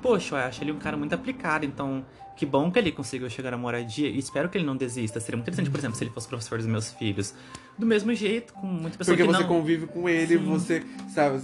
Poxa, 0.00 0.36
eu 0.36 0.38
acho 0.38 0.62
ele 0.62 0.70
um 0.70 0.78
cara 0.78 0.96
muito 0.96 1.16
aplicado, 1.16 1.66
então 1.66 2.04
que 2.36 2.44
bom 2.44 2.70
que 2.70 2.78
ele 2.78 2.92
conseguiu 2.92 3.28
chegar 3.30 3.52
à 3.54 3.56
moradia 3.56 4.08
e 4.08 4.18
espero 4.18 4.48
que 4.48 4.58
ele 4.58 4.66
não 4.66 4.76
desista. 4.76 5.18
Seria 5.18 5.36
muito 5.36 5.48
interessante, 5.48 5.70
por 5.70 5.78
exemplo, 5.78 5.96
se 5.96 6.04
ele 6.04 6.10
fosse 6.10 6.28
professor 6.28 6.58
dos 6.58 6.66
meus 6.66 6.92
filhos. 6.92 7.34
Do 7.78 7.86
mesmo 7.86 8.14
jeito, 8.14 8.52
com 8.52 8.66
muita 8.66 8.98
pessoa 8.98 9.16
Porque 9.16 9.26
que 9.26 9.36
você 9.36 9.42
não... 9.42 9.48
convive 9.48 9.86
com 9.86 10.08
ele, 10.08 10.38
Sim. 10.38 10.44
você, 10.44 10.82
sabe, 11.08 11.40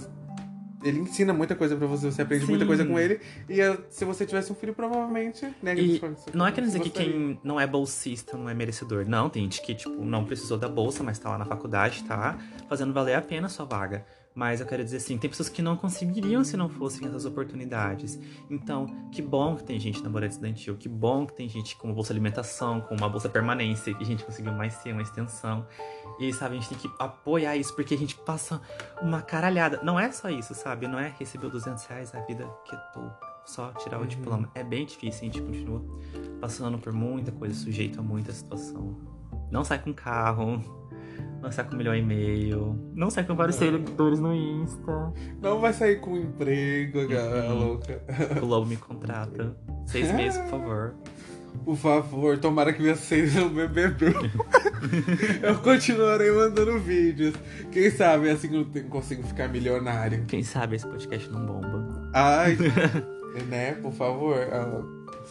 ele 0.83 0.99
ensina 0.99 1.33
muita 1.33 1.55
coisa 1.55 1.75
pra 1.75 1.87
você, 1.87 2.11
você 2.11 2.21
aprende 2.21 2.45
muita 2.45 2.63
Sim. 2.63 2.67
coisa 2.67 2.85
com 2.85 2.99
ele. 2.99 3.19
E 3.49 3.59
eh, 3.59 3.77
se 3.89 4.05
você 4.05 4.25
tivesse 4.25 4.51
um 4.51 4.55
filho, 4.55 4.73
provavelmente, 4.73 5.45
né? 5.61 5.73
E 5.75 5.99
não 6.33 6.45
é 6.45 6.51
querendo 6.51 6.69
dizer 6.69 6.81
que 6.81 6.89
quem 6.89 7.39
não 7.43 7.59
é 7.59 7.65
bolsista 7.65 8.37
não 8.37 8.49
é 8.49 8.53
merecedor. 8.53 9.05
Não, 9.07 9.29
tem 9.29 9.43
gente 9.43 9.61
que, 9.61 9.73
tipo, 9.73 10.03
não 10.03 10.25
precisou 10.25 10.57
da 10.57 10.67
bolsa, 10.67 11.03
mas 11.03 11.17
tá 11.17 11.29
lá 11.29 11.37
na 11.37 11.45
faculdade, 11.45 12.03
tá 12.03 12.37
fazendo 12.69 12.93
valer 12.93 13.15
a 13.15 13.21
pena 13.21 13.47
a 13.47 13.49
sua 13.49 13.65
vaga. 13.65 14.05
Mas 14.35 14.59
eu 14.59 14.65
quero 14.65 14.83
dizer 14.83 14.97
assim, 14.97 15.17
tem 15.17 15.29
pessoas 15.29 15.47
que 15.47 15.61
não 15.61 15.77
conseguiriam 15.77 16.43
se 16.43 16.57
não 16.57 16.67
fossem 16.67 17.07
essas 17.07 17.25
oportunidades. 17.25 18.19
Então, 18.49 18.87
que 19.11 19.21
bom 19.21 19.55
que 19.55 19.63
tem 19.63 19.79
gente 19.79 20.01
na 20.01 20.09
moradia 20.09 20.33
estudantil, 20.33 20.75
que 20.75 20.89
bom 20.89 21.25
que 21.27 21.33
tem 21.33 21.47
gente 21.47 21.75
com 21.75 21.87
uma 21.87 21.93
bolsa 21.93 22.11
alimentação, 22.11 22.81
com 22.81 22.95
uma 22.95 23.07
bolsa 23.07 23.29
permanência, 23.29 23.93
que 23.93 24.03
a 24.03 24.05
gente 24.05 24.23
conseguiu 24.23 24.51
mais 24.53 24.73
ser 24.73 24.91
uma 24.91 25.01
extensão. 25.03 25.67
E, 26.19 26.33
sabe, 26.33 26.55
a 26.57 26.59
gente 26.59 26.69
tem 26.69 26.77
que 26.77 26.91
apoiar 26.99 27.55
isso, 27.55 27.75
porque 27.75 27.93
a 27.93 27.97
gente 27.97 28.15
passa 28.15 28.61
uma 29.01 29.21
caralhada. 29.21 29.79
Não 29.83 29.99
é 29.99 30.11
só 30.11 30.29
isso, 30.29 30.53
sabe? 30.55 30.87
Não 30.87 30.97
é 30.99 31.13
receber 31.19 31.49
200 31.49 31.85
reais 31.85 32.13
a 32.15 32.19
vida 32.21 32.45
tô 32.93 33.01
só 33.45 33.71
tirar 33.73 33.97
o 33.97 34.01
Uhum. 34.01 34.07
diploma. 34.07 34.49
É 34.55 34.63
bem 34.63 34.85
difícil, 34.85 35.21
a 35.21 35.25
gente 35.25 35.41
continua 35.41 35.83
passando 36.39 36.77
por 36.77 36.93
muita 36.93 37.31
coisa, 37.31 37.53
sujeito 37.53 37.99
a 37.99 38.03
muita 38.03 38.31
situação. 38.31 38.95
Não 39.51 39.63
sai 39.63 39.79
com 39.79 39.93
carro, 39.93 40.82
não 41.41 41.51
sai 41.51 41.65
com 41.65 41.73
um 41.75 41.77
milhão 41.77 41.95
e 41.95 42.01
meio, 42.01 42.79
não 42.95 43.09
sai 43.09 43.23
com 43.25 43.35
vários 43.35 43.59
Não. 43.59 43.67
seguidores 43.71 44.19
no 44.19 44.33
Insta. 44.33 45.13
Não 45.41 45.59
vai 45.59 45.73
sair 45.73 45.99
com 45.99 46.17
emprego, 46.17 47.07
cara, 47.09 47.49
Uhum. 47.51 47.59
louca. 47.59 48.01
O 48.41 48.45
Lobo 48.45 48.65
me 48.67 48.77
contrata. 48.77 49.55
Seis 49.85 50.11
meses, 50.15 50.39
por 50.41 50.49
favor. 50.51 50.95
Por 51.65 51.75
favor, 51.77 52.37
tomara 52.39 52.73
que 52.73 52.81
minha 52.81 52.95
seja 52.95 53.43
o 53.45 53.49
BBB. 53.49 54.07
eu 55.43 55.55
continuarei 55.59 56.31
mandando 56.31 56.79
vídeos. 56.79 57.35
Quem 57.71 57.91
sabe 57.91 58.29
assim 58.31 58.67
eu 58.73 58.83
consigo 58.89 59.21
ficar 59.23 59.47
milionário. 59.49 60.25
Quem 60.25 60.41
sabe 60.43 60.77
esse 60.77 60.87
podcast 60.87 61.29
não 61.29 61.45
bomba. 61.45 62.09
Ai, 62.13 62.57
né? 63.47 63.73
Por 63.73 63.91
favor. 63.93 64.37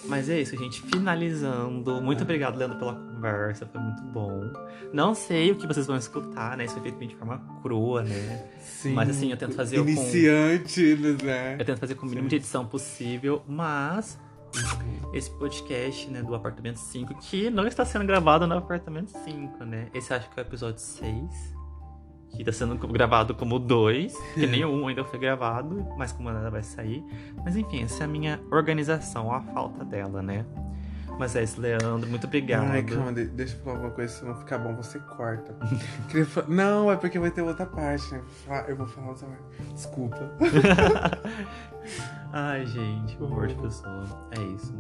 Mas 0.07 0.28
é 0.28 0.40
isso, 0.40 0.57
gente. 0.57 0.83
Finalizando. 0.83 2.00
Muito 2.02 2.22
obrigado, 2.22 2.57
Leandro, 2.57 2.78
pela 2.78 2.94
conversa. 2.94 3.66
Foi 3.66 3.81
muito 3.81 4.02
bom. 4.05 4.50
Não 4.92 5.14
sei 5.14 5.50
o 5.52 5.57
que 5.57 5.66
vocês 5.66 5.87
vão 5.87 5.96
escutar, 5.96 6.57
né? 6.57 6.64
Isso 6.64 6.74
foi 6.74 6.83
feito 6.90 7.07
de 7.09 7.16
forma 7.16 7.40
crua, 7.62 8.02
né? 8.02 8.48
sim. 8.61 8.92
Mas 8.94 9.11
assim, 9.11 9.31
eu 9.31 9.37
tento 9.37 9.55
fazer 9.55 9.78
o 9.78 9.85
com- 9.85 9.90
Iniciante, 9.90 10.96
né? 11.22 11.57
Eu 11.59 11.64
tento 11.64 11.78
fazer 11.78 11.94
com 11.94 12.07
o 12.07 12.09
mínimo 12.09 12.28
de 12.28 12.37
edição 12.37 12.66
possível, 12.66 13.42
mas 13.46 14.18
esse 15.14 15.31
podcast, 15.31 16.11
né, 16.11 16.22
do 16.22 16.35
Apartamento 16.35 16.76
5, 16.78 17.14
que 17.20 17.48
não 17.48 17.66
está 17.66 17.85
sendo 17.85 18.05
gravado 18.05 18.46
no 18.46 18.57
Apartamento 18.57 19.11
5, 19.24 19.64
né? 19.64 19.88
Esse 19.94 20.12
acho 20.12 20.28
que 20.31 20.38
é 20.38 20.42
o 20.42 20.46
episódio 20.46 20.78
6, 20.81 21.55
que 22.34 22.42
está 22.42 22.52
sendo 22.52 22.76
gravado 22.88 23.34
como 23.34 23.58
2, 23.58 24.16
que 24.34 24.46
nem 24.48 24.64
1 24.64 24.88
ainda 24.88 25.04
foi 25.04 25.18
gravado, 25.18 25.86
mas 25.96 26.12
como 26.12 26.30
nada 26.32 26.50
vai 26.50 26.62
sair. 26.62 27.04
Mas 27.44 27.56
enfim, 27.56 27.82
essa 27.84 28.02
é 28.02 28.06
a 28.06 28.08
minha 28.08 28.40
organização, 28.50 29.32
a 29.32 29.40
falta 29.40 29.84
dela, 29.84 30.22
né? 30.22 30.44
Mas 31.18 31.36
é 31.36 31.42
isso, 31.42 31.60
Leandro, 31.60 32.08
muito 32.08 32.26
obrigado. 32.26 32.70
Ai, 32.70 32.82
calma, 32.82 33.12
de- 33.12 33.26
deixa 33.26 33.54
eu 33.54 33.60
falar 33.60 33.76
alguma 33.76 33.92
coisa, 33.92 34.12
se 34.14 34.24
não 34.24 34.34
ficar 34.34 34.56
bom, 34.56 34.74
você 34.74 34.98
corta. 34.98 35.54
Não, 36.48 36.90
é 36.90 36.96
porque 36.96 37.18
vai 37.18 37.30
ter 37.30 37.42
outra 37.42 37.66
parte, 37.66 38.10
né? 38.12 38.18
Eu 38.18 38.24
vou 38.24 38.32
falar- 38.46 38.68
Eu 38.70 38.76
vou 38.76 38.86
falar 38.86 39.08
outra 39.08 39.26
parte. 39.28 39.72
Desculpa. 39.74 40.32
Ai, 42.32 42.64
gente, 42.66 43.16
que 43.16 43.22
horror 43.22 43.46
de 43.46 43.54
pessoa. 43.56 44.04
É 44.38 44.42
isso. 44.54 44.74